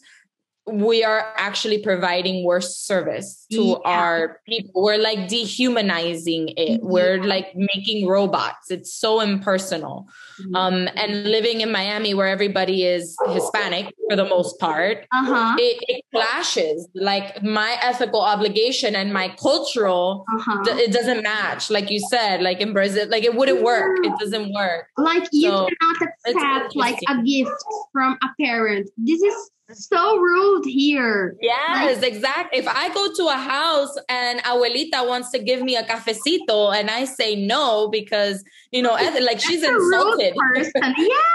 [0.67, 3.75] we are actually providing worse service to yeah.
[3.85, 4.83] our people.
[4.83, 6.81] We're like dehumanizing it.
[6.83, 8.69] We're like making robots.
[8.69, 10.07] It's so impersonal.
[10.41, 10.55] Mm-hmm.
[10.55, 15.55] Um, and living in Miami, where everybody is Hispanic for the most part, uh-huh.
[15.57, 16.87] it, it, clashes.
[16.93, 20.63] Like my ethical obligation and my cultural, uh-huh.
[20.63, 21.69] d- it doesn't match.
[21.69, 23.97] Like you said, like in Brazil, like it wouldn't work.
[24.03, 24.87] It doesn't work.
[24.97, 27.51] Like you so cannot accept like a gift
[27.93, 28.89] from a parent.
[28.97, 31.35] This is so rude here.
[31.41, 32.59] Yes, like, exactly.
[32.59, 36.89] If I go to a house and abuelita wants to give me a cafecito and
[36.89, 40.33] I say no because, you know, eh, like she's insulted.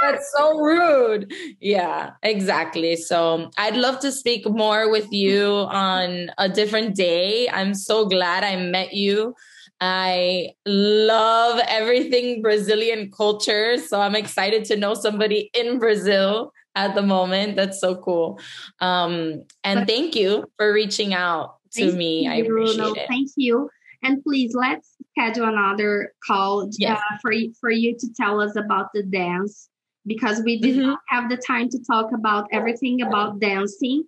[0.03, 1.33] That's so rude.
[1.61, 2.97] Yeah, exactly.
[2.97, 7.49] So I'd love to speak more with you on a different day.
[7.51, 9.35] I'm so glad I met you.
[9.81, 13.77] I love everything Brazilian culture.
[13.77, 17.57] So I'm excited to know somebody in Brazil at the moment.
[17.57, 18.41] That's so cool.
[18.81, 22.25] Um, and thank you for reaching out to me.
[22.25, 23.07] You, I appreciate no, it.
[23.09, 23.71] Thank you.
[24.03, 26.99] And please let's schedule another call yes.
[26.99, 29.69] uh, for for you to tell us about the dance
[30.07, 30.87] because we did mm-hmm.
[30.89, 34.05] not have the time to talk about everything about dancing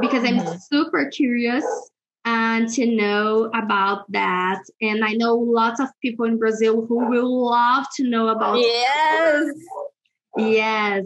[0.00, 0.58] because I'm mm-hmm.
[0.70, 1.64] super curious
[2.24, 4.62] and to know about that.
[4.82, 8.58] And I know lots of people in Brazil who will love to know about.
[8.58, 9.46] Yes.
[10.38, 11.04] Yes.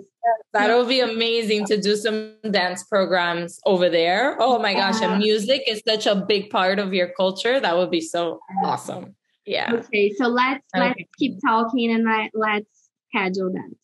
[0.52, 4.36] That'll be amazing to do some dance programs over there.
[4.38, 7.58] Oh my gosh, and music is such a big part of your culture.
[7.58, 9.16] That would be so awesome.
[9.46, 9.72] Yeah.
[9.72, 10.86] Okay, so let's okay.
[10.88, 13.74] let's keep talking and let, let's schedule that.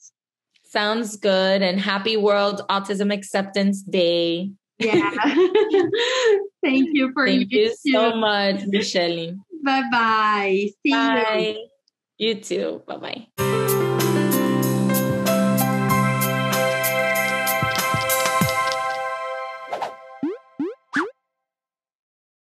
[0.64, 1.62] Sounds good.
[1.62, 4.52] And happy World Autism Acceptance Day.
[4.78, 5.10] Yeah.
[6.62, 9.34] Thank you for Thank you, you so much, Michelle.
[9.64, 10.68] Bye bye.
[10.84, 11.56] See bye.
[11.56, 11.68] you.
[12.18, 12.82] You too.
[12.86, 13.47] Bye bye.